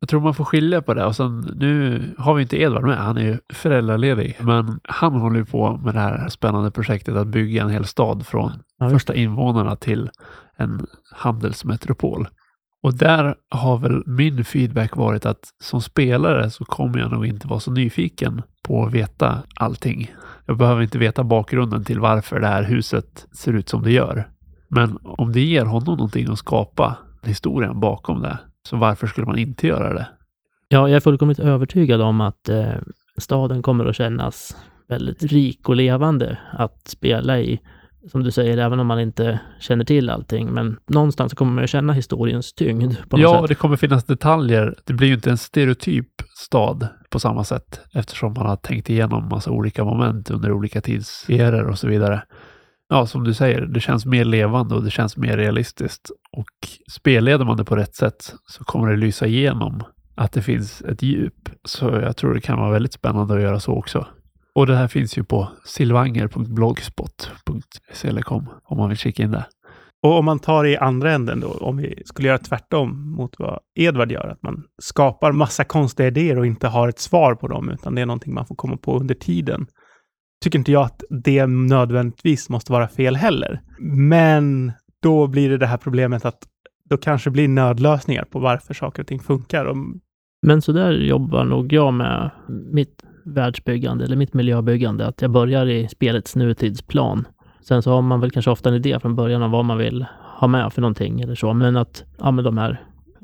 Jag 0.00 0.08
tror 0.08 0.20
man 0.20 0.34
får 0.34 0.44
skilja 0.44 0.82
på 0.82 0.94
det 0.94 1.04
och 1.04 1.16
sen 1.16 1.40
nu 1.40 2.02
har 2.18 2.34
vi 2.34 2.42
inte 2.42 2.60
Edvard 2.60 2.84
med, 2.84 2.96
han 2.98 3.18
är 3.18 3.22
ju 3.22 3.38
föräldraledig, 3.52 4.36
men 4.40 4.80
han 4.84 5.12
håller 5.12 5.36
ju 5.36 5.44
på 5.44 5.76
med 5.76 5.94
det 5.94 6.00
här 6.00 6.28
spännande 6.28 6.70
projektet 6.70 7.16
att 7.16 7.26
bygga 7.26 7.62
en 7.62 7.70
hel 7.70 7.84
stad 7.84 8.26
från 8.26 8.52
Ja, 8.78 8.90
första 8.90 9.14
invånarna 9.14 9.76
till 9.76 10.10
en 10.56 10.86
handelsmetropol. 11.12 12.28
Och 12.84 12.94
där 12.94 13.34
har 13.50 13.78
väl 13.78 14.02
min 14.06 14.44
feedback 14.44 14.96
varit 14.96 15.26
att 15.26 15.48
som 15.62 15.80
spelare 15.80 16.50
så 16.50 16.64
kommer 16.64 16.98
jag 16.98 17.12
nog 17.12 17.26
inte 17.26 17.48
vara 17.48 17.60
så 17.60 17.70
nyfiken 17.70 18.42
på 18.62 18.84
att 18.84 18.92
veta 18.92 19.42
allting. 19.56 20.14
Jag 20.46 20.56
behöver 20.56 20.82
inte 20.82 20.98
veta 20.98 21.24
bakgrunden 21.24 21.84
till 21.84 22.00
varför 22.00 22.40
det 22.40 22.46
här 22.46 22.62
huset 22.62 23.26
ser 23.32 23.52
ut 23.52 23.68
som 23.68 23.82
det 23.82 23.92
gör. 23.92 24.28
Men 24.68 24.98
om 25.02 25.32
det 25.32 25.40
ger 25.40 25.64
honom 25.64 25.96
någonting 25.96 26.32
att 26.32 26.38
skapa 26.38 26.96
historien 27.22 27.80
bakom 27.80 28.22
det, 28.22 28.38
så 28.68 28.76
varför 28.76 29.06
skulle 29.06 29.26
man 29.26 29.38
inte 29.38 29.66
göra 29.66 29.94
det? 29.94 30.06
ja, 30.68 30.88
jag 30.88 30.96
är 30.96 31.00
fullkomligt 31.00 31.38
övertygad 31.38 32.00
om 32.00 32.20
att 32.20 32.48
eh, 32.48 32.74
staden 33.18 33.62
kommer 33.62 33.86
att 33.86 33.96
kännas 33.96 34.56
väldigt 34.88 35.22
rik 35.22 35.68
och 35.68 35.76
levande 35.76 36.38
att 36.52 36.88
spela 36.88 37.40
i. 37.40 37.60
Som 38.10 38.22
du 38.22 38.30
säger, 38.30 38.58
även 38.58 38.80
om 38.80 38.86
man 38.86 39.00
inte 39.00 39.40
känner 39.60 39.84
till 39.84 40.10
allting. 40.10 40.50
Men 40.52 40.76
någonstans 40.86 41.34
kommer 41.34 41.52
man 41.52 41.64
ju 41.64 41.68
känna 41.68 41.92
historiens 41.92 42.52
tyngd 42.52 42.94
på 43.08 43.16
något 43.16 43.22
Ja, 43.22 43.32
sätt. 43.32 43.42
och 43.42 43.48
det 43.48 43.54
kommer 43.54 43.76
finnas 43.76 44.04
detaljer. 44.04 44.74
Det 44.84 44.92
blir 44.92 45.08
ju 45.08 45.14
inte 45.14 45.30
en 45.30 45.38
stereotyp 45.38 46.08
stad 46.38 46.88
på 47.10 47.20
samma 47.20 47.44
sätt 47.44 47.80
eftersom 47.94 48.32
man 48.34 48.46
har 48.46 48.56
tänkt 48.56 48.90
igenom 48.90 49.28
massa 49.28 49.50
olika 49.50 49.84
moment 49.84 50.30
under 50.30 50.52
olika 50.52 50.80
tidseror 50.80 51.64
och 51.70 51.78
så 51.78 51.88
vidare. 51.88 52.22
Ja, 52.88 53.06
som 53.06 53.24
du 53.24 53.34
säger, 53.34 53.60
det 53.60 53.80
känns 53.80 54.06
mer 54.06 54.24
levande 54.24 54.74
och 54.74 54.84
det 54.84 54.90
känns 54.90 55.16
mer 55.16 55.36
realistiskt. 55.36 56.10
Och 56.36 56.68
spelleder 56.92 57.44
man 57.44 57.56
det 57.56 57.64
på 57.64 57.76
rätt 57.76 57.94
sätt 57.94 58.34
så 58.46 58.64
kommer 58.64 58.90
det 58.90 58.96
lysa 58.96 59.26
igenom 59.26 59.82
att 60.14 60.32
det 60.32 60.42
finns 60.42 60.82
ett 60.82 61.02
djup. 61.02 61.48
Så 61.64 61.84
jag 61.90 62.16
tror 62.16 62.34
det 62.34 62.40
kan 62.40 62.58
vara 62.58 62.70
väldigt 62.70 62.92
spännande 62.92 63.34
att 63.34 63.42
göra 63.42 63.60
så 63.60 63.72
också. 63.72 64.06
Och 64.54 64.66
det 64.66 64.76
här 64.76 64.88
finns 64.88 65.18
ju 65.18 65.24
på 65.24 65.48
silvanger.blogspot.com 65.64 68.48
om 68.64 68.78
man 68.78 68.88
vill 68.88 68.98
kika 68.98 69.22
in 69.22 69.30
det. 69.30 69.46
Och 70.02 70.18
om 70.18 70.24
man 70.24 70.38
tar 70.38 70.64
i 70.64 70.76
andra 70.76 71.12
änden 71.12 71.40
då, 71.40 71.48
om 71.48 71.76
vi 71.76 72.02
skulle 72.04 72.28
göra 72.28 72.38
tvärtom 72.38 73.14
mot 73.16 73.34
vad 73.38 73.58
Edvard 73.74 74.12
gör, 74.12 74.28
att 74.28 74.42
man 74.42 74.64
skapar 74.82 75.32
massa 75.32 75.64
konstiga 75.64 76.06
idéer 76.06 76.38
och 76.38 76.46
inte 76.46 76.68
har 76.68 76.88
ett 76.88 76.98
svar 76.98 77.34
på 77.34 77.48
dem, 77.48 77.70
utan 77.70 77.94
det 77.94 78.00
är 78.00 78.06
någonting 78.06 78.34
man 78.34 78.46
får 78.46 78.54
komma 78.54 78.76
på 78.76 78.98
under 78.98 79.14
tiden. 79.14 79.66
Tycker 80.44 80.58
inte 80.58 80.72
jag 80.72 80.84
att 80.84 81.02
det 81.24 81.46
nödvändigtvis 81.46 82.48
måste 82.48 82.72
vara 82.72 82.88
fel 82.88 83.16
heller. 83.16 83.60
Men 84.08 84.72
då 85.02 85.26
blir 85.26 85.50
det 85.50 85.58
det 85.58 85.66
här 85.66 85.76
problemet 85.76 86.24
att 86.24 86.38
då 86.90 86.96
kanske 86.96 87.30
blir 87.30 87.48
nödlösningar 87.48 88.24
på 88.24 88.38
varför 88.38 88.74
saker 88.74 89.02
och 89.02 89.08
ting 89.08 89.20
funkar. 89.20 89.74
Men 90.46 90.62
så 90.62 90.72
där 90.72 90.92
jobbar 90.92 91.44
nog 91.44 91.72
jag 91.72 91.94
med 91.94 92.30
mitt 92.72 93.02
världsbyggande 93.24 94.04
eller 94.04 94.16
mitt 94.16 94.34
miljöbyggande. 94.34 95.06
Att 95.06 95.22
jag 95.22 95.30
börjar 95.30 95.66
i 95.66 95.88
spelets 95.88 96.36
nutidsplan. 96.36 97.28
Sen 97.60 97.82
så 97.82 97.90
har 97.90 98.02
man 98.02 98.20
väl 98.20 98.30
kanske 98.30 98.50
ofta 98.50 98.68
en 98.68 98.74
idé 98.74 99.00
från 99.00 99.16
början 99.16 99.42
om 99.42 99.50
vad 99.50 99.64
man 99.64 99.78
vill 99.78 100.06
ha 100.20 100.48
med 100.48 100.72
för 100.72 100.80
någonting 100.80 101.20
eller 101.20 101.34
så. 101.34 101.52
Men 101.52 101.76
att, 101.76 102.04
ja 102.18 102.30
men 102.30 102.44
de 102.44 102.58
här 102.58 102.80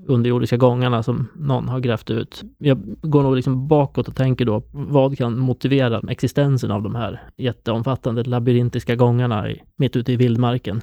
underjordiska 0.07 0.57
gångarna 0.57 1.03
som 1.03 1.29
någon 1.35 1.69
har 1.69 1.81
grävt 1.81 2.11
ut. 2.11 2.43
Jag 2.59 2.79
går 3.03 3.23
nog 3.23 3.37
liksom 3.37 3.69
bakåt 3.69 4.09
och 4.09 4.17
tänker 4.17 4.45
då, 4.45 4.63
vad 4.71 5.19
kan 5.19 5.39
motivera 5.39 6.01
existensen 6.09 6.71
av 6.71 6.83
de 6.83 6.95
här 6.95 7.23
jätteomfattande 7.37 8.23
labyrintiska 8.23 8.97
gångarna 8.97 9.51
i, 9.51 9.63
mitt 9.77 9.97
ute 9.97 10.13
i 10.13 10.17
vildmarken? 10.17 10.81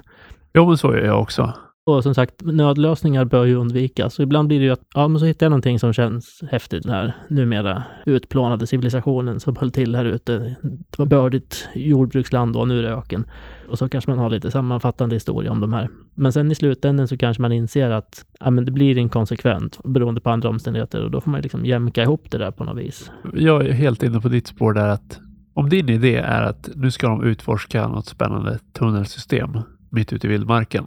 Jo, 0.54 0.66
men 0.66 0.78
så 0.78 0.96
gör 0.96 1.04
jag 1.04 1.20
också. 1.20 1.52
Och 1.88 2.02
som 2.02 2.14
sagt, 2.14 2.34
nödlösningar 2.42 3.24
bör 3.24 3.44
ju 3.44 3.54
undvikas. 3.54 4.18
Och 4.18 4.22
ibland 4.22 4.48
blir 4.48 4.58
det 4.58 4.64
ju 4.64 4.70
att, 4.70 4.86
ja 4.94 5.08
men 5.08 5.20
så 5.20 5.26
hittar 5.26 5.46
jag 5.46 5.50
någonting 5.50 5.78
som 5.78 5.92
känns 5.92 6.40
häftigt. 6.50 6.82
Den 6.82 6.92
här 6.92 7.16
numera 7.28 7.82
utplånade 8.06 8.66
civilisationen 8.66 9.40
som 9.40 9.56
höll 9.56 9.70
till 9.70 9.94
här 9.94 10.04
ute. 10.04 10.38
Det 10.62 10.98
var 10.98 11.06
bördigt 11.06 11.68
jordbruksland 11.74 12.56
och 12.56 12.68
nu 12.68 12.78
är 12.78 12.82
det 12.82 12.88
öken. 12.88 13.24
Och 13.68 13.78
så 13.78 13.88
kanske 13.88 14.10
man 14.10 14.18
har 14.18 14.30
lite 14.30 14.50
sammanfattande 14.50 15.16
historia 15.16 15.52
om 15.52 15.60
de 15.60 15.72
här. 15.72 15.88
Men 16.14 16.32
sen 16.32 16.50
i 16.50 16.54
slutändan 16.54 17.08
så 17.08 17.16
kanske 17.16 17.42
man 17.42 17.52
inser 17.52 17.90
att 17.90 18.24
ja, 18.40 18.50
men 18.50 18.64
det 18.64 18.72
blir 18.72 18.98
inkonsekvent 18.98 19.78
beroende 19.84 20.20
på 20.20 20.30
andra 20.30 20.48
omständigheter 20.48 21.04
och 21.04 21.10
då 21.10 21.20
får 21.20 21.30
man 21.30 21.40
liksom 21.40 21.66
jämka 21.66 22.02
ihop 22.02 22.30
det 22.30 22.38
där 22.38 22.50
på 22.50 22.64
något 22.64 22.78
vis. 22.78 23.10
Jag 23.34 23.66
är 23.66 23.72
helt 23.72 24.02
inne 24.02 24.20
på 24.20 24.28
ditt 24.28 24.46
spår 24.46 24.72
där 24.72 24.88
att 24.88 25.20
om 25.54 25.68
din 25.68 25.88
idé 25.88 26.16
är 26.16 26.42
att 26.42 26.70
nu 26.74 26.90
ska 26.90 27.08
de 27.08 27.24
utforska 27.24 27.88
något 27.88 28.06
spännande 28.06 28.58
tunnelsystem 28.78 29.50
mitt 29.90 30.12
ute 30.12 30.26
i 30.26 30.30
vildmarken. 30.30 30.84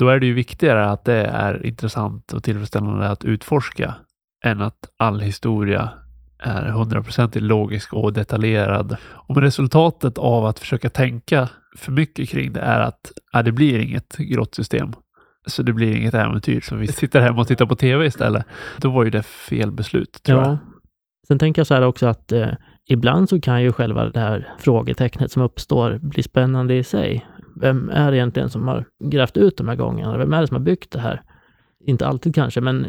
Då 0.00 0.08
är 0.08 0.20
det 0.20 0.26
ju 0.26 0.34
viktigare 0.34 0.86
att 0.90 1.04
det 1.04 1.24
är 1.24 1.66
intressant 1.66 2.32
och 2.32 2.42
tillfredsställande 2.42 3.08
att 3.08 3.24
utforska 3.24 3.94
än 4.44 4.60
att 4.60 4.78
all 4.98 5.20
historia 5.20 5.90
är 6.42 6.62
hundraprocentigt 6.62 7.44
logisk 7.44 7.92
och 7.94 8.12
detaljerad. 8.12 8.96
Om 9.12 9.40
resultatet 9.40 10.18
av 10.18 10.46
att 10.46 10.58
försöka 10.58 10.90
tänka 10.90 11.48
för 11.76 11.92
mycket 11.92 12.28
kring 12.28 12.52
det 12.52 12.60
är 12.60 12.80
att 12.80 13.12
äh, 13.34 13.42
det 13.42 13.52
blir 13.52 13.78
inget 13.78 14.16
grottsystem. 14.16 14.92
Så 15.46 15.62
det 15.62 15.72
blir 15.72 15.96
inget 15.96 16.14
äventyr. 16.14 16.60
Så 16.60 16.76
vi 16.76 16.86
sitter 17.02 17.20
hemma 17.20 17.40
och 17.40 17.48
tittar 17.48 17.66
på 17.66 17.76
tv 17.76 18.06
istället. 18.06 18.44
Då 18.76 18.90
var 18.90 19.04
ju 19.04 19.10
det 19.10 19.22
fel 19.22 19.72
beslut 19.72 20.22
tror 20.22 20.40
Ja. 20.40 20.46
jag. 20.48 20.58
Sen 21.28 21.38
tänker 21.38 21.60
jag 21.60 21.66
så 21.66 21.74
här 21.74 21.82
också 21.82 22.06
att 22.06 22.32
eh, 22.32 22.48
ibland 22.88 23.28
så 23.28 23.40
kan 23.40 23.62
ju 23.62 23.72
själva 23.72 24.04
det 24.04 24.20
här 24.20 24.54
frågetecknet 24.58 25.32
som 25.32 25.42
uppstår 25.42 25.98
bli 26.02 26.22
spännande 26.22 26.74
i 26.74 26.84
sig. 26.84 27.26
Vem 27.60 27.90
är 27.90 28.10
det 28.10 28.16
egentligen 28.16 28.50
som 28.50 28.68
har 28.68 28.84
grävt 29.04 29.36
ut 29.36 29.56
de 29.56 29.68
här 29.68 29.76
gångarna? 29.76 30.18
Vem 30.18 30.32
är 30.32 30.40
det 30.40 30.46
som 30.46 30.54
har 30.54 30.62
byggt 30.62 30.90
det 30.90 31.00
här? 31.00 31.22
Inte 31.84 32.06
alltid 32.06 32.34
kanske, 32.34 32.60
men 32.60 32.86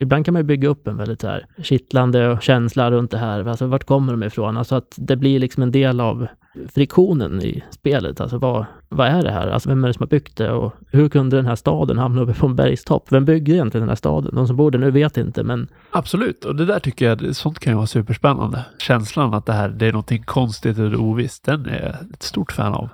ibland 0.00 0.24
kan 0.24 0.32
man 0.32 0.40
ju 0.40 0.46
bygga 0.46 0.68
upp 0.68 0.86
en 0.86 0.96
väldigt 0.96 1.20
så 1.20 1.26
här 1.26 1.46
kittlande 1.62 2.38
känsla 2.40 2.90
runt 2.90 3.10
det 3.10 3.18
här. 3.18 3.48
Alltså 3.48 3.66
vart 3.66 3.84
kommer 3.84 4.12
de 4.12 4.22
ifrån? 4.22 4.56
Alltså 4.56 4.74
att 4.74 4.94
det 4.96 5.16
blir 5.16 5.38
liksom 5.38 5.62
en 5.62 5.70
del 5.72 6.00
av 6.00 6.26
friktionen 6.74 7.42
i 7.42 7.64
spelet. 7.70 8.20
Alltså 8.20 8.38
vad, 8.38 8.66
vad 8.88 9.06
är 9.06 9.22
det 9.22 9.30
här? 9.30 9.48
Alltså 9.48 9.68
vem 9.68 9.84
är 9.84 9.88
det 9.88 9.94
som 9.94 10.02
har 10.02 10.08
byggt 10.08 10.36
det? 10.36 10.50
Och 10.50 10.74
hur 10.90 11.08
kunde 11.08 11.36
den 11.36 11.46
här 11.46 11.56
staden 11.56 11.98
hamna 11.98 12.22
uppe 12.22 12.34
på 12.34 12.46
en 12.46 12.56
bergstopp? 12.56 13.12
Vem 13.12 13.24
byggde 13.24 13.52
egentligen 13.52 13.82
den 13.82 13.88
här 13.88 13.96
staden? 13.96 14.34
De 14.34 14.46
som 14.46 14.56
bor 14.56 14.70
där 14.70 14.78
nu 14.78 14.90
vet 14.90 15.16
inte, 15.16 15.42
men 15.42 15.68
Absolut, 15.90 16.44
och 16.44 16.56
det 16.56 16.64
där 16.64 16.78
tycker 16.78 17.06
jag, 17.06 17.36
sånt 17.36 17.58
kan 17.58 17.72
ju 17.72 17.76
vara 17.76 17.86
superspännande. 17.86 18.64
Känslan 18.78 19.34
att 19.34 19.46
det 19.46 19.52
här, 19.52 19.68
det 19.68 19.86
är 19.86 19.92
någonting 19.92 20.22
konstigt 20.22 20.78
eller 20.78 21.00
ovisst, 21.00 21.44
den 21.44 21.66
är 21.66 21.82
jag 21.82 22.14
ett 22.14 22.22
stort 22.22 22.52
fan 22.52 22.74
av. 22.74 22.88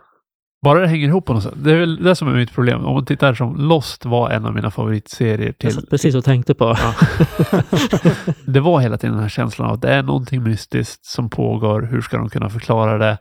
Bara 0.62 0.80
det 0.80 0.86
hänger 0.86 1.08
ihop 1.08 1.26
på 1.26 1.32
något 1.32 1.42
sätt. 1.42 1.54
Det 1.56 1.72
är 1.72 1.76
väl 1.76 2.02
det 2.02 2.16
som 2.16 2.28
är 2.28 2.32
mitt 2.32 2.52
problem. 2.52 2.84
Om 2.84 2.94
man 2.94 3.04
tittar 3.04 3.34
som 3.34 3.56
Lost 3.56 4.04
var 4.04 4.30
en 4.30 4.46
av 4.46 4.54
mina 4.54 4.70
favoritserier 4.70 5.46
jag 5.46 5.58
till. 5.58 5.72
satt 5.72 5.90
precis 5.90 6.14
och 6.14 6.24
tänkte 6.24 6.54
på. 6.54 6.76
Ja. 6.78 6.94
det 8.44 8.60
var 8.60 8.80
hela 8.80 8.98
tiden 8.98 9.14
den 9.14 9.22
här 9.22 9.28
känslan 9.28 9.68
av 9.68 9.74
att 9.74 9.82
det 9.82 9.94
är 9.94 10.02
någonting 10.02 10.42
mystiskt 10.42 11.04
som 11.04 11.30
pågår. 11.30 11.82
Hur 11.82 12.00
ska 12.00 12.16
de 12.16 12.28
kunna 12.28 12.50
förklara 12.50 12.98
det? 12.98 13.18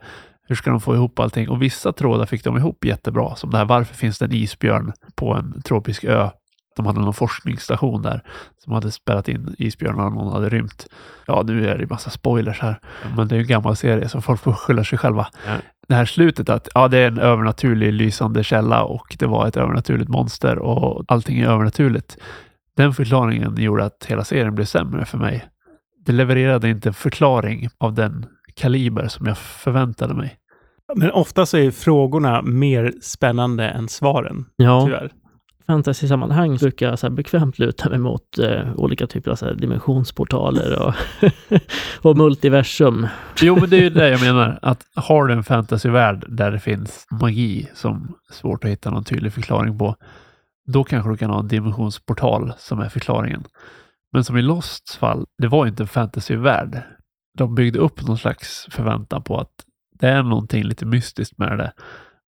Hur 0.48 0.54
ska 0.54 0.70
de 0.70 0.80
få 0.80 0.94
ihop 0.94 1.18
allting? 1.18 1.48
Och 1.48 1.62
vissa 1.62 1.92
trådar 1.92 2.26
fick 2.26 2.44
de 2.44 2.56
ihop 2.56 2.84
jättebra. 2.84 3.36
Som 3.36 3.50
det 3.50 3.58
här, 3.58 3.64
varför 3.64 3.94
finns 3.94 4.18
det 4.18 4.24
en 4.24 4.32
isbjörn 4.32 4.92
på 5.14 5.34
en 5.34 5.62
tropisk 5.62 6.04
ö? 6.04 6.30
De 6.76 6.86
hade 6.86 7.00
någon 7.00 7.14
forskningsstation 7.14 8.02
där 8.02 8.22
som 8.64 8.72
hade 8.72 8.90
spärrat 8.90 9.28
in 9.28 9.54
isbjörnar 9.58 10.06
och 10.06 10.12
någon 10.12 10.32
hade 10.32 10.48
rymt. 10.48 10.86
Ja, 11.26 11.42
nu 11.46 11.68
är 11.68 11.78
det 11.78 11.90
massa 11.90 12.10
spoilers 12.10 12.60
här. 12.60 12.80
Men 13.16 13.28
det 13.28 13.34
är 13.34 13.36
ju 13.36 13.42
en 13.42 13.48
gammal 13.48 13.76
serie 13.76 14.08
så 14.08 14.20
folk 14.20 14.40
får 14.40 14.52
skylla 14.52 14.84
sig 14.84 14.98
själva. 14.98 15.26
Ja. 15.46 15.56
Det 15.88 15.94
här 15.94 16.04
slutet 16.04 16.48
att 16.48 16.68
ja, 16.74 16.88
det 16.88 16.98
är 16.98 17.08
en 17.08 17.18
övernaturlig 17.18 17.92
lysande 17.92 18.44
källa 18.44 18.84
och 18.84 19.16
det 19.18 19.26
var 19.26 19.46
ett 19.46 19.56
övernaturligt 19.56 20.08
monster 20.08 20.58
och 20.58 21.04
allting 21.08 21.38
är 21.40 21.48
övernaturligt. 21.48 22.18
Den 22.76 22.94
förklaringen 22.94 23.56
gjorde 23.56 23.84
att 23.84 24.06
hela 24.08 24.24
serien 24.24 24.54
blev 24.54 24.64
sämre 24.64 25.04
för 25.04 25.18
mig. 25.18 25.44
Det 26.06 26.12
levererade 26.12 26.68
inte 26.68 26.88
en 26.88 26.94
förklaring 26.94 27.68
av 27.78 27.94
den 27.94 28.26
kaliber 28.54 29.08
som 29.08 29.26
jag 29.26 29.38
förväntade 29.38 30.14
mig. 30.14 30.38
Men 30.96 31.10
ofta 31.10 31.46
så 31.46 31.56
är 31.56 31.70
frågorna 31.70 32.42
mer 32.42 32.92
spännande 33.02 33.68
än 33.68 33.88
svaren, 33.88 34.44
Ja, 34.56 34.84
tyvärr 34.86 35.12
fantasy-sammanhang 35.68 36.56
brukar 36.56 36.88
jag 36.88 36.98
så 36.98 37.06
här 37.06 37.14
bekvämt 37.14 37.58
luta 37.58 37.88
mig 37.88 37.98
mot 37.98 38.38
eh, 38.38 38.74
olika 38.76 39.06
typer 39.06 39.30
av 39.30 39.36
så 39.36 39.46
här 39.46 39.54
dimensionsportaler 39.54 40.82
och, 40.82 40.94
och 42.10 42.16
multiversum. 42.16 43.06
Jo, 43.40 43.56
men 43.60 43.70
det 43.70 43.76
är 43.76 43.82
ju 43.82 43.90
det 43.90 44.08
jag 44.08 44.20
menar. 44.20 44.58
Att 44.62 44.84
har 44.94 45.26
du 45.26 45.34
en 45.34 45.44
fantasyvärld 45.44 46.24
där 46.28 46.50
det 46.50 46.58
finns 46.60 47.06
magi 47.10 47.68
som 47.74 48.14
är 48.30 48.34
svårt 48.34 48.64
att 48.64 48.70
hitta 48.70 48.90
någon 48.90 49.04
tydlig 49.04 49.32
förklaring 49.32 49.78
på, 49.78 49.96
då 50.72 50.84
kanske 50.84 51.10
du 51.10 51.16
kan 51.16 51.30
ha 51.30 51.40
en 51.40 51.48
dimensionsportal 51.48 52.52
som 52.58 52.78
är 52.78 52.88
förklaringen. 52.88 53.44
Men 54.12 54.24
som 54.24 54.36
i 54.36 54.42
Losts 54.42 54.96
fall, 54.96 55.26
det 55.38 55.48
var 55.48 55.66
inte 55.66 55.82
en 55.82 55.88
fantasyvärld. 55.88 56.82
De 57.38 57.54
byggde 57.54 57.78
upp 57.78 58.06
någon 58.06 58.18
slags 58.18 58.66
förväntan 58.70 59.22
på 59.22 59.38
att 59.40 59.52
det 60.00 60.08
är 60.08 60.22
någonting 60.22 60.64
lite 60.64 60.86
mystiskt 60.86 61.38
med 61.38 61.58
det. 61.58 61.72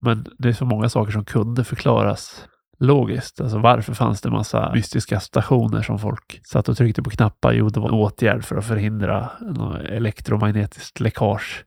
Men 0.02 0.26
det 0.38 0.50
är 0.50 0.54
så 0.54 0.66
många 0.66 0.90
saker 0.90 1.12
som 1.12 1.26
kunde 1.26 1.64
förklaras 1.64 2.46
logiskt. 2.80 3.42
Alltså 3.42 3.58
varför 3.58 3.94
fanns 3.94 4.22
det 4.22 4.30
massa 4.30 4.72
mystiska 4.74 5.20
stationer 5.20 5.82
som 5.82 6.00
folk 6.00 6.42
satt 6.44 6.70
och 6.70 6.78
tryckte 6.78 7.04
på 7.04 7.10
knappar? 7.10 7.54
Jo, 7.54 7.70
det 7.70 7.80
var 7.80 7.88
en 7.88 7.94
åtgärd 7.94 8.44
för 8.44 8.56
att 8.56 8.66
förhindra 8.66 9.30
elektromagnetiskt 9.90 11.00
läckage. 11.00 11.66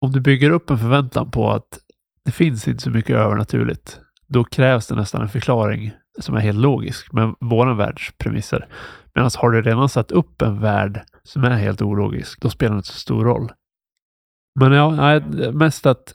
Om 0.00 0.12
du 0.12 0.20
bygger 0.20 0.50
upp 0.50 0.70
en 0.70 0.78
förväntan 0.78 1.30
på 1.30 1.50
att 1.50 1.78
det 2.24 2.32
finns 2.32 2.68
inte 2.68 2.82
så 2.82 2.90
mycket 2.90 3.16
övernaturligt, 3.16 4.00
då 4.26 4.44
krävs 4.44 4.86
det 4.86 4.94
nästan 4.94 5.22
en 5.22 5.28
förklaring 5.28 5.92
som 6.20 6.34
är 6.34 6.40
helt 6.40 6.58
logisk 6.58 7.12
med 7.12 7.34
våran 7.40 7.76
världs 7.76 8.12
premisser. 8.18 8.68
Medan 9.14 9.30
har 9.36 9.50
du 9.50 9.62
redan 9.62 9.88
satt 9.88 10.12
upp 10.12 10.42
en 10.42 10.60
värld 10.60 11.02
som 11.22 11.44
är 11.44 11.50
helt 11.50 11.82
ologisk, 11.82 12.40
då 12.40 12.50
spelar 12.50 12.74
det 12.74 12.78
inte 12.78 12.88
så 12.88 12.98
stor 12.98 13.24
roll. 13.24 13.52
Men 14.60 14.72
ja, 14.72 15.20
mest 15.52 15.86
att 15.86 16.14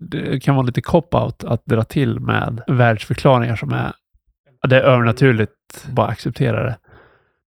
det 0.00 0.40
kan 0.40 0.54
vara 0.54 0.66
lite 0.66 0.80
cop-out 0.80 1.44
att 1.44 1.66
dra 1.66 1.84
till 1.84 2.20
med 2.20 2.62
världsförklaringar 2.66 3.56
som 3.56 3.72
är 3.72 3.92
det 4.68 4.76
är 4.76 4.82
övernaturligt, 4.82 5.52
bara 5.90 6.06
acceptera 6.06 6.62
det. 6.62 6.78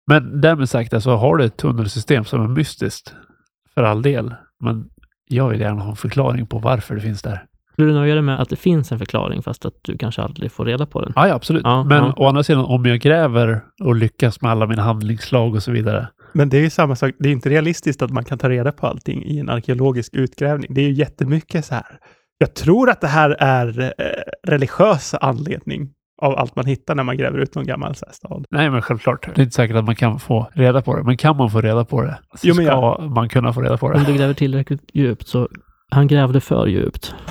Men 0.07 0.40
därmed 0.40 0.68
sagt, 0.68 0.94
alltså, 0.94 1.11
har 1.11 1.37
du 1.37 1.44
ett 1.44 1.57
tunnelsystem 1.57 2.24
som 2.24 2.42
är 2.42 2.48
mystiskt, 2.48 3.14
för 3.74 3.83
all 3.83 4.03
del, 4.03 4.35
men 4.61 4.88
jag 5.29 5.48
vill 5.48 5.61
gärna 5.61 5.83
ha 5.83 5.90
en 5.90 5.96
förklaring 5.96 6.46
på 6.46 6.59
varför 6.59 6.94
det 6.94 7.01
finns 7.01 7.22
där. 7.22 7.44
Skulle 7.72 7.88
du 7.88 7.94
nöja 7.94 8.14
dig 8.14 8.22
med 8.22 8.40
att 8.40 8.48
det 8.48 8.57
finns 8.57 8.92
en 8.92 8.98
förklaring 8.98 9.42
fast 9.42 9.66
att 9.66 9.74
du 9.83 9.98
kanske 9.98 10.22
aldrig 10.22 10.53
får 10.53 10.64
reda 10.64 10.87
på 10.87 11.03
den? 11.03 11.12
Ja, 11.16 11.29
ja 11.29 11.35
absolut. 11.35 11.62
Ja, 11.64 11.85
men 11.85 12.05
ja. 12.05 12.14
å 12.16 12.27
andra 12.27 12.42
sidan, 12.42 12.64
om 12.64 12.87
jag 12.87 13.01
gräver 13.01 13.61
och 13.85 13.94
lyckas 13.94 14.40
med 14.40 14.51
alla 14.51 14.66
mina 14.66 14.83
handlingslag 14.83 15.55
och 15.55 15.62
så 15.62 15.70
vidare. 15.72 16.09
Men 16.33 16.48
det 16.48 16.57
är 16.57 16.61
ju 16.61 16.70
samma 16.70 16.96
sak. 16.96 17.14
Det 17.18 17.29
är 17.29 17.33
inte 17.33 17.48
realistiskt 17.48 18.03
att 18.03 18.11
man 18.11 18.24
kan 18.24 18.38
ta 18.38 18.48
reda 18.48 18.72
på 18.72 18.87
allting 18.87 19.24
i 19.24 19.38
en 19.38 19.48
arkeologisk 19.48 20.14
utgrävning. 20.14 20.74
Det 20.74 20.81
är 20.81 20.88
ju 20.88 20.92
jättemycket 20.92 21.64
så 21.64 21.74
här. 21.74 21.98
Jag 22.38 22.55
tror 22.55 22.90
att 22.90 23.01
det 23.01 23.09
här 23.09 23.37
är 23.38 23.81
eh, 23.98 24.51
religiös 24.51 25.14
anledning 25.20 25.90
av 26.22 26.38
allt 26.38 26.57
man 26.57 26.66
hittar 26.66 26.94
när 26.94 27.03
man 27.03 27.16
gräver 27.16 27.38
ut 27.38 27.55
någon 27.55 27.66
gammal 27.66 27.94
så 27.94 28.07
här, 28.07 28.12
stad. 28.12 28.44
Nej, 28.51 28.70
men 28.70 28.83
självklart. 28.83 29.27
Det 29.35 29.40
är 29.40 29.42
inte 29.42 29.55
säkert 29.55 29.77
att 29.77 29.85
man 29.85 29.96
kan 29.96 30.18
få 30.18 30.51
reda 30.53 30.83
på 30.83 30.96
det. 30.96 31.03
Men 31.03 31.16
kan 31.16 31.37
man 31.37 31.51
få 31.51 31.61
reda 31.61 31.85
på 31.85 32.03
det, 32.03 32.18
så 32.35 32.48
Jo, 32.48 32.55
men 32.55 32.66
ska 32.66 32.98
man 33.01 33.29
kunna 33.29 33.53
få 33.53 33.61
reda 33.61 33.77
på 33.77 33.87
Om 33.87 33.92
det. 33.92 34.05
du 34.05 34.14
gräver 34.18 34.35
tillräckligt 34.35 34.83
djupt 34.94 35.29
så 35.29 35.48
han 35.90 36.07
grävde 36.07 36.40
för 36.40 36.66
djupt. 36.66 37.14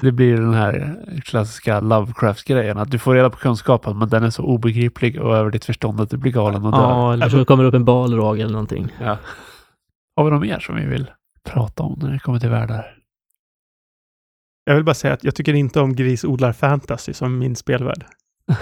Det 0.00 0.12
blir 0.12 0.36
den 0.36 0.54
här 0.54 0.96
klassiska 1.24 1.80
Lovecraft-grejen. 1.80 2.78
Att 2.78 2.90
du 2.90 2.98
får 2.98 3.14
reda 3.14 3.30
på 3.30 3.36
kunskapen, 3.36 3.98
men 3.98 4.08
den 4.08 4.24
är 4.24 4.30
så 4.30 4.42
obegriplig 4.42 5.20
och 5.20 5.36
över 5.36 5.50
ditt 5.50 5.64
förstånd 5.64 6.00
att 6.00 6.10
du 6.10 6.16
blir 6.16 6.32
galen 6.32 6.64
och 6.64 6.72
dör. 6.72 6.78
Ja, 6.78 7.12
eller 7.12 7.28
så 7.28 7.44
kommer 7.44 7.64
det 7.64 7.68
upp 7.68 7.74
en 7.74 7.84
balrog 7.84 8.40
eller 8.40 8.52
någonting. 8.52 8.88
Ja. 9.00 9.16
Har 10.16 10.24
vi 10.24 10.30
något 10.30 10.40
mer 10.40 10.58
som 10.58 10.76
vi 10.76 10.86
vill 10.86 11.10
prata 11.48 11.82
om 11.82 11.98
när 12.02 12.12
det 12.12 12.18
kommer 12.18 12.40
till 12.40 12.50
världar? 12.50 12.94
Jag 14.64 14.74
vill 14.74 14.84
bara 14.84 14.94
säga 14.94 15.14
att 15.14 15.24
jag 15.24 15.34
tycker 15.34 15.54
inte 15.54 15.80
om 15.80 15.96
grisodlar 15.96 16.52
fantasy 16.52 17.12
som 17.12 17.38
min 17.38 17.56
spelvärld. 17.56 18.04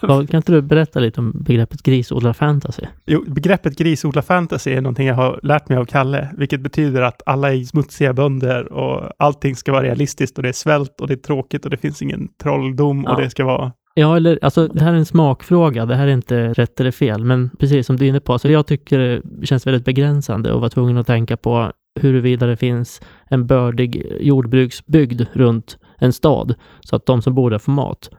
Kan 0.00 0.20
inte 0.20 0.52
du 0.52 0.62
berätta 0.62 1.00
lite 1.00 1.20
om 1.20 1.32
begreppet 1.44 1.82
grisodlar 1.82 2.32
fantasy? 2.32 2.82
Jo, 3.06 3.24
begreppet 3.26 3.78
grisodlar 3.78 4.22
fantasy 4.22 4.70
är 4.70 4.80
någonting 4.80 5.06
jag 5.06 5.14
har 5.14 5.40
lärt 5.42 5.68
mig 5.68 5.78
av 5.78 5.84
Kalle, 5.84 6.28
vilket 6.36 6.60
betyder 6.60 7.02
att 7.02 7.22
alla 7.26 7.54
är 7.54 7.64
smutsiga 7.64 8.12
bönder 8.12 8.72
och 8.72 9.10
allting 9.18 9.56
ska 9.56 9.72
vara 9.72 9.82
realistiskt 9.82 10.36
och 10.36 10.42
det 10.42 10.48
är 10.48 10.52
svält 10.52 11.00
och 11.00 11.08
det 11.08 11.14
är 11.14 11.16
tråkigt 11.16 11.64
och 11.64 11.70
det 11.70 11.76
finns 11.76 12.02
ingen 12.02 12.28
trolldom 12.42 13.04
Ja. 13.06 13.14
och 13.14 13.20
det 13.20 13.30
ska 13.30 13.44
vara... 13.44 13.72
Ja, 13.94 14.16
eller 14.16 14.38
alltså 14.42 14.68
det 14.68 14.84
här 14.84 14.92
är 14.92 14.96
en 14.96 15.04
smakfråga. 15.04 15.86
Det 15.86 15.94
här 15.94 16.06
är 16.06 16.12
inte 16.12 16.52
rätt 16.52 16.80
eller 16.80 16.90
fel, 16.90 17.24
men 17.24 17.50
precis 17.58 17.86
som 17.86 17.96
du 17.96 18.04
är 18.04 18.08
inne 18.08 18.20
på, 18.20 18.38
så 18.38 18.50
jag 18.50 18.66
tycker 18.66 18.98
det 19.24 19.46
känns 19.46 19.66
väldigt 19.66 19.84
begränsande 19.84 20.54
att 20.54 20.60
vara 20.60 20.70
tvungen 20.70 20.96
att 20.96 21.06
tänka 21.06 21.36
på 21.36 21.72
huruvida 22.00 22.46
det 22.46 22.56
finns 22.56 23.00
en 23.28 23.46
bördig 23.46 24.06
jordbruksbygd 24.20 25.22
runt 25.32 25.78
en 25.98 26.12
stad, 26.12 26.54
så 26.80 26.96
att 26.96 27.06
de 27.06 27.22
som 27.22 27.34
bor 27.34 27.50
där 27.50 27.58
får 27.58 27.72
mat. 27.72 28.10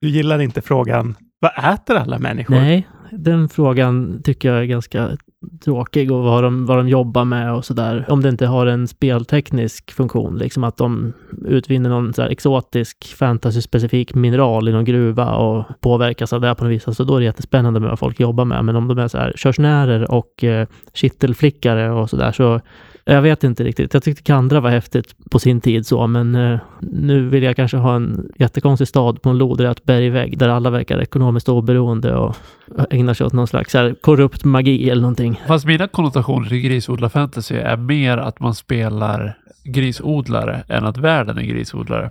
Du 0.00 0.08
gillar 0.08 0.38
inte 0.38 0.62
frågan, 0.62 1.14
vad 1.38 1.74
äter 1.74 1.96
alla 1.96 2.18
människor? 2.18 2.54
Nej, 2.54 2.88
den 3.10 3.48
frågan 3.48 4.22
tycker 4.22 4.48
jag 4.48 4.60
är 4.60 4.64
ganska 4.64 5.16
tråkig 5.64 6.12
och 6.12 6.22
vad 6.22 6.42
de, 6.42 6.66
vad 6.66 6.78
de 6.78 6.88
jobbar 6.88 7.24
med 7.24 7.54
och 7.54 7.64
sådär. 7.64 8.06
Om 8.08 8.22
det 8.22 8.28
inte 8.28 8.46
har 8.46 8.66
en 8.66 8.88
spelteknisk 8.88 9.90
funktion, 9.90 10.38
liksom 10.38 10.64
att 10.64 10.76
de 10.76 11.12
utvinner 11.44 11.90
någon 11.90 12.14
så 12.14 12.22
här 12.22 12.28
exotisk 12.28 13.14
fantasy-specifik 13.18 14.14
mineral 14.14 14.68
i 14.68 14.72
någon 14.72 14.84
gruva 14.84 15.34
och 15.34 15.64
påverkas 15.80 16.32
av 16.32 16.40
det 16.40 16.54
på 16.54 16.64
något 16.64 16.72
vis. 16.72 16.96
Så 16.96 17.04
då 17.04 17.16
är 17.16 17.20
det 17.20 17.26
jättespännande 17.26 17.80
med 17.80 17.88
vad 17.88 17.98
folk 17.98 18.20
jobbar 18.20 18.44
med. 18.44 18.64
Men 18.64 18.76
om 18.76 18.88
de 18.88 18.98
är 18.98 19.08
så 19.08 19.18
här 19.18 19.32
körsnärer 19.36 20.10
och 20.10 20.44
eh, 20.44 20.66
kittelflickare 20.94 21.90
och 21.90 22.10
sådär 22.10 22.32
så 22.32 22.60
jag 23.04 23.22
vet 23.22 23.44
inte 23.44 23.64
riktigt. 23.64 23.94
Jag 23.94 24.02
tyckte 24.02 24.22
Kandra 24.22 24.60
var 24.60 24.70
häftigt 24.70 25.14
på 25.30 25.38
sin 25.38 25.60
tid 25.60 25.86
så, 25.86 26.06
men 26.06 26.34
eh, 26.34 26.58
nu 26.80 27.28
vill 27.28 27.42
jag 27.42 27.56
kanske 27.56 27.76
ha 27.76 27.96
en 27.96 28.32
jättekonstig 28.36 28.88
stad 28.88 29.22
på 29.22 29.28
en 29.28 29.38
lodrätt 29.38 29.84
bergvägg 29.84 30.38
där 30.38 30.48
alla 30.48 30.70
verkar 30.70 31.00
ekonomiskt 31.00 31.48
oberoende 31.48 32.14
och 32.14 32.36
ägnar 32.90 33.14
sig 33.14 33.26
åt 33.26 33.32
någon 33.32 33.46
slags 33.46 33.74
här, 33.74 33.94
korrupt 34.00 34.44
magi 34.44 34.90
eller 34.90 35.02
någonting. 35.02 35.40
Fast 35.46 35.66
mina 35.66 35.88
konnotationer 35.88 36.48
till 36.48 36.60
grisodlarfantasy 36.60 37.54
är 37.54 37.76
mer 37.76 38.18
att 38.18 38.40
man 38.40 38.54
spelar 38.54 39.36
grisodlare 39.64 40.64
än 40.68 40.84
att 40.84 40.96
världen 40.96 41.38
är 41.38 41.42
grisodlare. 41.42 42.10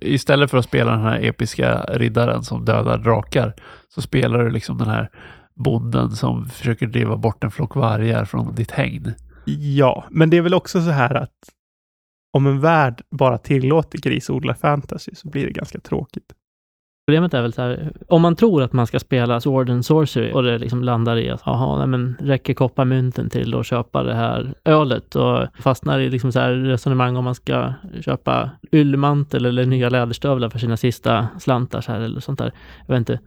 Istället 0.00 0.50
för 0.50 0.58
att 0.58 0.64
spela 0.64 0.90
den 0.90 1.00
här 1.00 1.20
episka 1.22 1.84
riddaren 1.88 2.42
som 2.42 2.64
dödar 2.64 2.98
drakar 2.98 3.54
så 3.94 4.02
spelar 4.02 4.44
du 4.44 4.50
liksom 4.50 4.78
den 4.78 4.88
här 4.88 5.08
bonden 5.54 6.10
som 6.10 6.46
försöker 6.46 6.86
driva 6.86 7.16
bort 7.16 7.44
en 7.44 7.50
flock 7.50 7.76
vargar 7.76 8.24
från 8.24 8.54
ditt 8.54 8.70
hägn. 8.70 9.14
Ja, 9.46 10.04
men 10.10 10.30
det 10.30 10.36
är 10.36 10.42
väl 10.42 10.54
också 10.54 10.80
så 10.80 10.90
här 10.90 11.14
att 11.14 11.50
om 12.32 12.46
en 12.46 12.60
värld 12.60 13.02
bara 13.10 13.38
tillåter 13.38 13.98
grisodlar-fantasy 13.98 15.14
så 15.14 15.28
blir 15.28 15.46
det 15.46 15.52
ganska 15.52 15.80
tråkigt. 15.80 16.32
Problemet 17.06 17.34
är 17.34 17.42
väl 17.42 17.52
så 17.52 17.62
här, 17.62 17.92
om 18.08 18.22
man 18.22 18.36
tror 18.36 18.62
att 18.62 18.72
man 18.72 18.86
ska 18.86 19.00
spela 19.00 19.40
Sword 19.40 19.70
and 19.70 19.84
Sorcery 19.84 20.32
och 20.32 20.42
det 20.42 20.58
liksom 20.58 20.82
landar 20.82 21.16
i 21.16 21.30
att, 21.30 21.42
jaha, 21.46 21.78
nej 21.78 21.86
men 21.86 22.16
räcker 22.20 22.54
kopparmynten 22.54 23.30
till 23.30 23.54
att 23.54 23.66
köpa 23.66 24.02
det 24.02 24.14
här 24.14 24.54
ölet 24.64 25.16
och 25.16 25.46
fastnar 25.58 26.00
i 26.00 26.10
liksom 26.10 26.32
så 26.32 26.40
här 26.40 26.52
resonemang 26.52 27.16
om 27.16 27.24
man 27.24 27.34
ska 27.34 27.72
köpa 28.00 28.50
yllmantel 28.72 29.46
eller 29.46 29.66
nya 29.66 29.88
läderstövlar 29.88 30.50
för 30.50 30.58
sina 30.58 30.76
sista 30.76 31.28
slantar 31.38 31.80
så 31.80 31.92
här 31.92 32.00
eller 32.00 32.20
sånt 32.20 32.38
där. 32.38 32.52
Jag 32.86 32.94
vet 32.94 32.98
inte. 32.98 33.20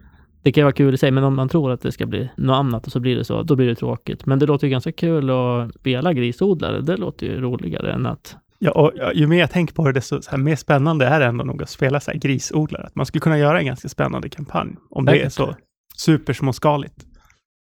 Det 0.48 0.52
kan 0.52 0.62
ju 0.62 0.66
vara 0.66 0.74
kul 0.74 0.94
i 0.94 0.98
sig, 0.98 1.12
men 1.12 1.24
om 1.24 1.36
man 1.36 1.50
tror 1.50 1.72
att 1.72 1.82
det 1.82 1.92
ska 1.92 2.06
bli 2.06 2.30
något 2.38 2.56
annat 2.56 2.86
och 2.86 2.92
så 2.92 3.00
blir 3.00 3.16
det 3.16 3.24
så, 3.24 3.44
då 3.44 3.56
blir 3.56 3.68
det 3.68 3.76
tråkigt. 3.76 4.26
Men 4.26 4.40
det 4.40 4.46
låter 4.46 4.68
ju 4.68 4.72
ganska 4.72 4.92
kul 4.92 5.30
att 5.30 5.74
spela 5.76 6.14
grisodlare. 6.14 6.82
Det 6.82 6.98
låter 6.98 7.26
ju 7.26 7.42
roligare 7.42 7.94
än 7.94 8.06
att 8.06 8.36
Ja, 8.60 8.72
och 8.72 8.92
ju 9.14 9.28
mer 9.28 9.40
jag 9.40 9.52
tänker 9.52 9.74
på 9.74 9.86
det, 9.86 9.92
desto 9.92 10.22
så 10.22 10.32
här, 10.32 10.38
mer 10.38 10.56
spännande 10.56 11.06
är 11.06 11.20
det 11.20 11.26
ändå 11.26 11.44
nog 11.44 11.64
att 11.64 11.70
spela 11.70 12.00
så 12.00 12.12
här 12.12 12.20
grisodlare. 12.20 12.84
Att 12.84 12.96
man 12.96 13.06
skulle 13.06 13.20
kunna 13.22 13.38
göra 13.38 13.60
en 13.60 13.66
ganska 13.66 13.90
spännande 13.90 14.30
kampanj 14.30 14.76
om 14.90 15.06
det 15.06 15.22
är 15.22 15.30
så 15.30 15.56
supersmåskaligt. 15.98 17.06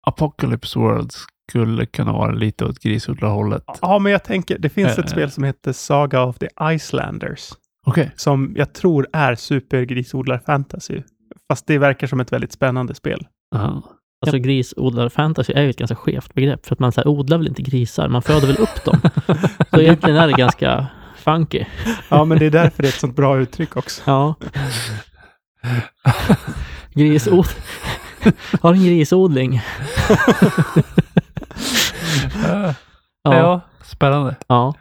Apocalypse 0.07 0.79
World 0.79 1.13
skulle 1.51 1.87
kunna 1.87 2.13
vara 2.13 2.33
lite 2.33 2.65
åt 2.65 2.79
grisodlarhållet. 2.79 3.65
Ja, 3.81 3.99
men 3.99 4.13
jag 4.13 4.25
tänker, 4.25 4.59
det 4.59 4.69
finns 4.69 4.99
ett 4.99 5.11
spel 5.11 5.31
som 5.31 5.45
heter 5.45 5.73
Saga 5.73 6.25
of 6.25 6.39
the 6.39 6.49
Icelanders, 6.63 7.51
Okej. 7.87 8.13
som 8.17 8.53
jag 8.57 8.75
tror 8.75 9.07
är 9.13 9.35
supergrisodlar-fantasy. 9.35 11.03
Fast 11.53 11.67
det 11.67 11.79
verkar 11.79 12.07
som 12.07 12.21
ett 12.21 12.33
väldigt 12.33 12.53
spännande 12.53 12.95
spel. 12.95 13.27
Aha. 13.55 13.83
Alltså 14.27 14.39
grisodlar-fantasy 14.39 15.53
är 15.53 15.63
ju 15.63 15.71
ett 15.71 15.77
ganska 15.77 15.95
skevt 15.95 16.35
begrepp, 16.35 16.67
för 16.67 16.75
att 16.75 16.79
man 16.79 16.93
så 16.93 17.01
här, 17.01 17.09
odlar 17.09 17.39
väl 17.39 17.49
inte 17.49 17.63
grisar, 17.63 18.09
man 18.09 18.23
föder 18.23 18.47
väl 18.47 18.57
upp 18.57 18.85
dem. 18.85 19.01
så 19.71 19.81
egentligen 19.81 20.17
är 20.17 20.27
det 20.27 20.33
ganska 20.33 20.87
funky. 21.17 21.65
Ja, 22.09 22.25
men 22.25 22.39
det 22.39 22.47
är 22.47 22.51
därför 22.51 22.83
det 22.83 22.89
är 22.89 22.93
ett 22.93 23.01
sånt 23.01 23.17
bra 23.17 23.39
uttryck 23.39 23.77
också. 23.77 24.03
Ja. 24.05 24.35
Grisod... 26.95 27.47
Har 28.61 28.73
en 28.73 28.85
grisodling. 28.85 29.63
Ja. 32.49 32.75
Ja. 33.25 33.35
ja, 33.35 33.61
spännande. 33.85 34.37
ja. 34.47 34.75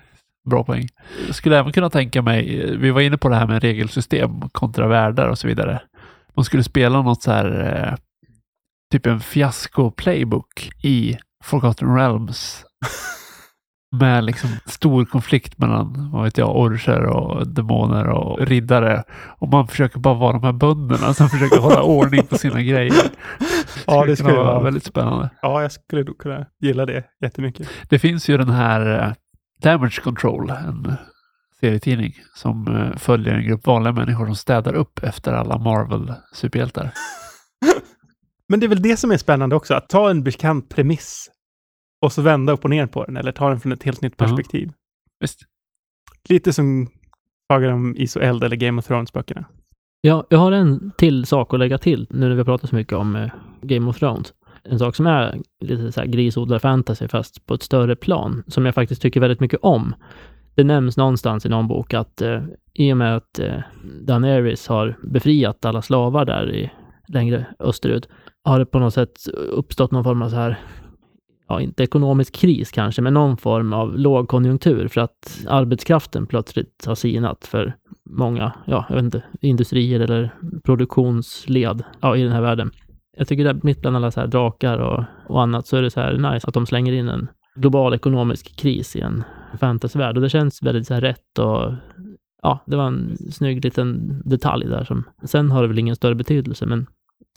Bra 0.50 0.64
poäng. 0.64 0.88
Jag 1.26 1.36
skulle 1.36 1.60
även 1.60 1.72
kunna 1.72 1.90
tänka 1.90 2.22
mig, 2.22 2.76
vi 2.78 2.92
var 2.92 3.02
inne 3.02 3.18
på 3.18 3.30
det 3.30 3.36
här 3.36 3.48
med 3.48 3.62
regelsystem 3.62 4.50
kontra 4.50 4.88
världar 4.88 5.28
och 5.28 5.38
så 5.38 5.48
vidare. 5.48 5.82
Man 6.36 6.46
skulle 6.46 6.64
spela 6.64 7.02
något 7.02 7.24
så 7.24 7.32
här, 7.32 7.76
eh, 7.76 7.96
typ 8.92 9.06
en 9.06 9.20
fiasko-playbook 9.20 10.72
i 10.84 11.18
Forgotten 11.44 11.96
Realms. 11.96 12.66
med 13.92 14.24
liksom 14.24 14.50
stor 14.66 15.06
konflikt 15.06 15.58
mellan, 15.58 16.12
vad 16.12 16.24
vet 16.24 16.38
jag, 16.38 16.56
orcher 16.56 17.06
och 17.06 17.48
demoner 17.48 18.08
och 18.08 18.48
riddare. 18.48 19.04
Och 19.38 19.48
man 19.50 19.68
försöker 19.68 20.00
bara 20.00 20.14
vara 20.14 20.34
de 20.34 20.44
här 20.44 20.54
bönderna 20.54 21.14
som 21.14 21.30
försöker 21.30 21.58
hålla 21.58 21.82
ordning 21.84 22.26
på 22.26 22.38
sina 22.38 22.62
grejer. 22.62 23.04
Ja, 23.88 24.06
det 24.06 24.16
skulle 24.16 24.34
vara 24.34 24.64
väldigt 24.64 24.86
spännande. 24.86 25.30
Ja, 25.42 25.62
jag 25.62 25.72
skulle 25.72 26.04
kunna 26.20 26.46
gilla 26.62 26.86
det 26.86 27.04
jättemycket. 27.22 27.68
Det 27.90 28.00
finns 28.00 28.30
ju 28.30 28.38
den 28.38 28.50
här 28.50 29.00
eh, 29.00 29.14
Damage 29.62 30.02
Control, 30.04 30.50
en 30.50 30.96
serietidning 31.62 32.14
som 32.36 32.68
eh, 32.68 32.98
följer 32.98 33.34
en 33.34 33.48
grupp 33.48 33.68
vanliga 33.68 33.94
människor 33.94 34.26
som 34.26 34.36
städar 34.36 34.74
upp 34.74 35.00
efter 35.04 35.34
alla 35.34 35.58
Marvel-superhjältar. 35.58 36.92
Men 38.50 38.60
det 38.60 38.66
är 38.66 38.68
väl 38.68 38.82
det 38.82 38.98
som 38.98 39.12
är 39.12 39.18
spännande 39.18 39.56
också, 39.56 39.74
att 39.74 39.90
ta 39.90 40.10
en 40.10 40.24
bekant 40.24 40.70
premiss 40.70 41.30
och 42.06 42.12
så 42.14 42.22
vända 42.22 42.54
upp 42.54 42.64
och 42.64 42.70
ner 42.70 42.88
på 42.88 43.06
den, 43.06 43.18
eller 43.18 43.32
ta 43.32 43.50
den 43.50 43.60
från 43.60 43.72
ett 43.72 43.84
helt 43.84 44.02
nytt 44.02 44.14
Ja. 44.18 44.26
perspektiv. 44.26 44.72
Visst? 45.20 45.40
Lite 46.30 46.54
som 46.54 46.88
Sagan 47.54 47.74
om 47.74 47.96
Is 47.98 48.16
och 48.16 48.24
eld 48.24 48.44
eller 48.44 48.56
Game 48.56 48.80
of 48.80 48.88
Thrones-böckerna. 48.88 49.46
Ja, 50.02 50.28
jag 50.30 50.38
har 50.40 50.52
en 50.52 50.92
till 50.98 51.26
sak 51.26 51.54
att 51.54 51.60
lägga 51.60 51.78
till 51.78 52.08
nu 52.10 52.20
när 52.20 52.30
vi 52.30 52.38
har 52.38 52.46
pratat 52.46 52.70
så 52.70 52.76
mycket 52.76 52.94
om 52.94 53.16
eh, 53.16 53.32
Game 53.62 53.90
of 53.90 54.00
Thrones. 54.00 54.34
En 54.64 54.80
sak 54.80 54.96
som 54.96 55.08
är 55.08 55.40
lite 55.60 55.92
så 55.92 56.00
här 56.00 56.08
grisodlar-fantasy 56.08 57.08
fast 57.08 57.46
på 57.46 57.54
ett 57.54 57.64
större 57.64 57.96
plan, 57.96 58.44
som 58.48 58.66
jag 58.66 58.76
faktiskt 58.76 59.02
tycker 59.02 59.20
väldigt 59.20 59.40
mycket 59.40 59.60
om. 59.62 59.96
Det 60.56 60.64
nämns 60.64 60.98
någonstans 60.98 61.46
i 61.46 61.50
någon 61.50 61.68
bok 61.68 61.94
att 61.94 62.22
eh, 62.22 62.44
i 62.74 62.94
och 62.94 62.98
med 62.98 63.16
att 63.16 63.40
eh, 63.40 63.60
Daenerys 64.08 64.68
har 64.68 64.98
befriat 65.04 65.66
alla 65.66 65.82
slavar 65.82 66.26
där 66.26 66.56
i, 66.56 66.72
längre 67.08 67.46
österut, 67.60 68.10
har 68.44 68.60
det 68.60 68.66
på 68.66 68.80
något 68.80 68.94
sätt 68.94 69.28
uppstått 69.34 69.92
någon 69.92 70.04
form 70.04 70.22
av 70.22 70.30
så 70.30 70.36
här, 70.36 70.60
ja, 71.48 71.62
inte 71.62 71.84
ekonomisk 71.84 72.36
kris 72.36 72.72
kanske, 72.72 73.02
men 73.02 73.14
någon 73.14 73.38
form 73.38 73.74
av 73.74 73.98
lågkonjunktur 73.98 74.88
för 74.88 75.02
att 75.02 75.46
arbetskraften 75.48 76.28
plötsligt 76.28 76.86
har 76.86 76.96
sinat 76.96 77.46
för 77.46 77.74
många, 78.10 78.54
ja, 78.66 78.86
jag 78.90 78.96
vet 78.96 79.04
inte, 79.04 79.24
industrier 79.42 80.00
eller 80.00 80.34
produktionsled 80.64 81.84
ja, 82.02 82.18
i 82.18 82.24
den 82.24 82.32
här 82.32 82.42
världen. 82.42 82.72
Jag 83.18 83.28
tycker 83.28 83.46
att 83.46 83.64
mitt 83.64 83.82
bland 83.82 83.96
alla 83.96 84.12
så 84.12 84.20
här 84.20 84.28
drakar 84.28 84.78
och, 84.78 85.04
och 85.28 85.42
annat 85.42 85.68
så 85.68 85.78
är 85.78 85.82
det 85.82 85.92
så 85.92 86.00
här 86.00 86.34
nice 86.34 86.48
att 86.48 86.54
de 86.54 86.66
slänger 86.66 86.94
in 86.94 87.10
en 87.10 87.28
global 87.56 87.94
ekonomisk 87.94 88.56
kris 88.56 88.96
i 88.96 89.02
en 89.02 89.24
fantasyvärld 89.60 90.16
och 90.16 90.22
det 90.22 90.30
känns 90.30 90.64
väldigt 90.64 90.88
så 90.88 90.94
här 90.94 91.02
rätt 91.02 91.40
och 91.40 91.74
ja, 92.42 92.60
det 92.66 92.76
var 92.76 92.88
en 92.88 93.18
snygg 93.32 93.64
liten 93.66 94.22
detalj 94.26 94.66
där 94.68 94.84
som 94.84 95.04
sen 95.24 95.52
har 95.52 95.62
det 95.62 95.68
väl 95.68 95.80
ingen 95.80 95.96
större 95.96 96.16
betydelse, 96.16 96.66
men 96.66 96.88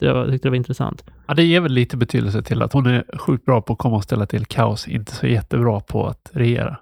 det 0.00 0.12
var, 0.12 0.20
jag 0.20 0.31
tyckte 0.31 0.48
det 0.48 0.50
var 0.50 0.57
intressant. 0.57 1.05
Ja, 1.27 1.35
det 1.35 1.42
ger 1.42 1.61
väl 1.61 1.72
lite 1.72 1.96
betydelse 1.96 2.42
till 2.42 2.62
att 2.62 2.72
hon 2.72 2.87
är 2.87 3.18
sjukt 3.18 3.44
bra 3.44 3.62
på 3.62 3.72
att 3.72 3.79
komma 3.79 3.96
och 3.96 4.05
ställa 4.05 4.27
till 4.27 4.46
kaos, 4.46 4.88
inte 4.88 5.12
så 5.12 5.27
jättebra 5.27 5.81
på 5.81 6.07
att 6.07 6.31
regera. 6.33 6.79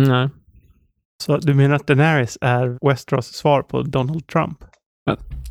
Nej, 0.00 0.28
Så 1.22 1.36
du 1.36 1.54
menar 1.54 1.76
att 1.76 1.86
Daenerys 1.86 2.38
är 2.40 2.78
Westeros 2.88 3.26
svar 3.26 3.62
på 3.62 3.82
Donald 3.82 4.26
Trump? 4.26 4.64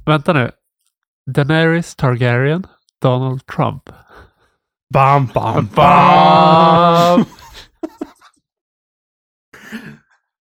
Vänta 0.05 0.33
nu. 0.33 0.51
Daenerys 1.31 1.95
Targaryen, 1.95 2.67
Donald 3.01 3.45
Trump. 3.45 3.89
Bam, 4.93 5.25
bam, 5.33 5.67
Bam! 5.75 7.25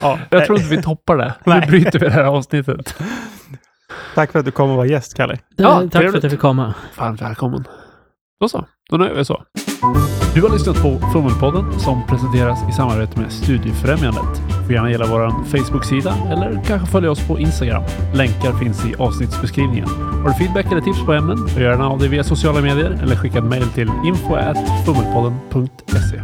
Ja, 0.07 0.19
Jag 0.31 0.47
tror 0.47 0.59
inte 0.59 0.71
vi 0.77 0.83
toppar 0.83 1.16
det. 1.16 1.35
Nu 1.45 1.61
bryter 1.61 1.99
vi 1.99 2.07
det 2.07 2.12
här 2.12 2.25
avsnittet. 2.25 2.95
Tack 4.14 4.33
för 4.33 4.38
att 4.38 4.45
du 4.45 4.51
kom 4.51 4.71
och 4.71 4.77
var 4.77 4.85
gäst, 4.85 5.14
Kalle. 5.16 5.38
Ja, 5.57 5.83
tack 5.92 6.03
för 6.11 6.16
att 6.16 6.23
jag 6.23 6.33
fick 6.33 6.40
komma. 6.40 6.75
Fan, 6.92 7.16
välkommen. 7.16 7.64
Då 8.40 8.49
så, 8.49 8.64
då 8.90 8.97
nöjer 8.97 9.14
vi 9.14 9.25
så. 9.25 9.42
Du 10.35 10.42
har 10.42 10.51
lyssnat 10.51 10.83
på 10.83 11.01
Fummelpodden 11.12 11.81
som 11.81 12.07
presenteras 12.07 12.59
i 12.71 12.73
samarbete 12.73 13.21
med 13.21 13.33
Studiefrämjandet. 13.33 14.42
Du 14.49 14.55
får 14.64 14.73
gärna 14.73 14.90
gilla 14.90 15.07
vår 15.07 15.45
Facebook-sida 15.45 16.14
eller 16.31 16.61
kanske 16.66 16.87
följa 16.87 17.11
oss 17.11 17.27
på 17.29 17.38
Instagram. 17.38 17.83
Länkar 18.14 18.53
finns 18.53 18.87
i 18.87 18.95
avsnittsbeskrivningen. 18.99 19.88
Har 20.23 20.29
du 20.29 20.35
feedback 20.35 20.66
eller 20.73 20.81
tips 20.81 21.05
på 21.07 21.12
ämnen? 21.12 21.49
Gör 21.49 21.61
gärna 21.71 21.88
av 21.88 21.99
dig 21.99 22.09
via 22.09 22.25
sociala 22.25 22.61
medier 22.61 22.99
eller 23.03 23.16
skicka 23.16 23.38
ett 23.38 23.45
mejl 23.45 23.69
till 23.69 23.90
info@fummelpodden.se 24.07 26.23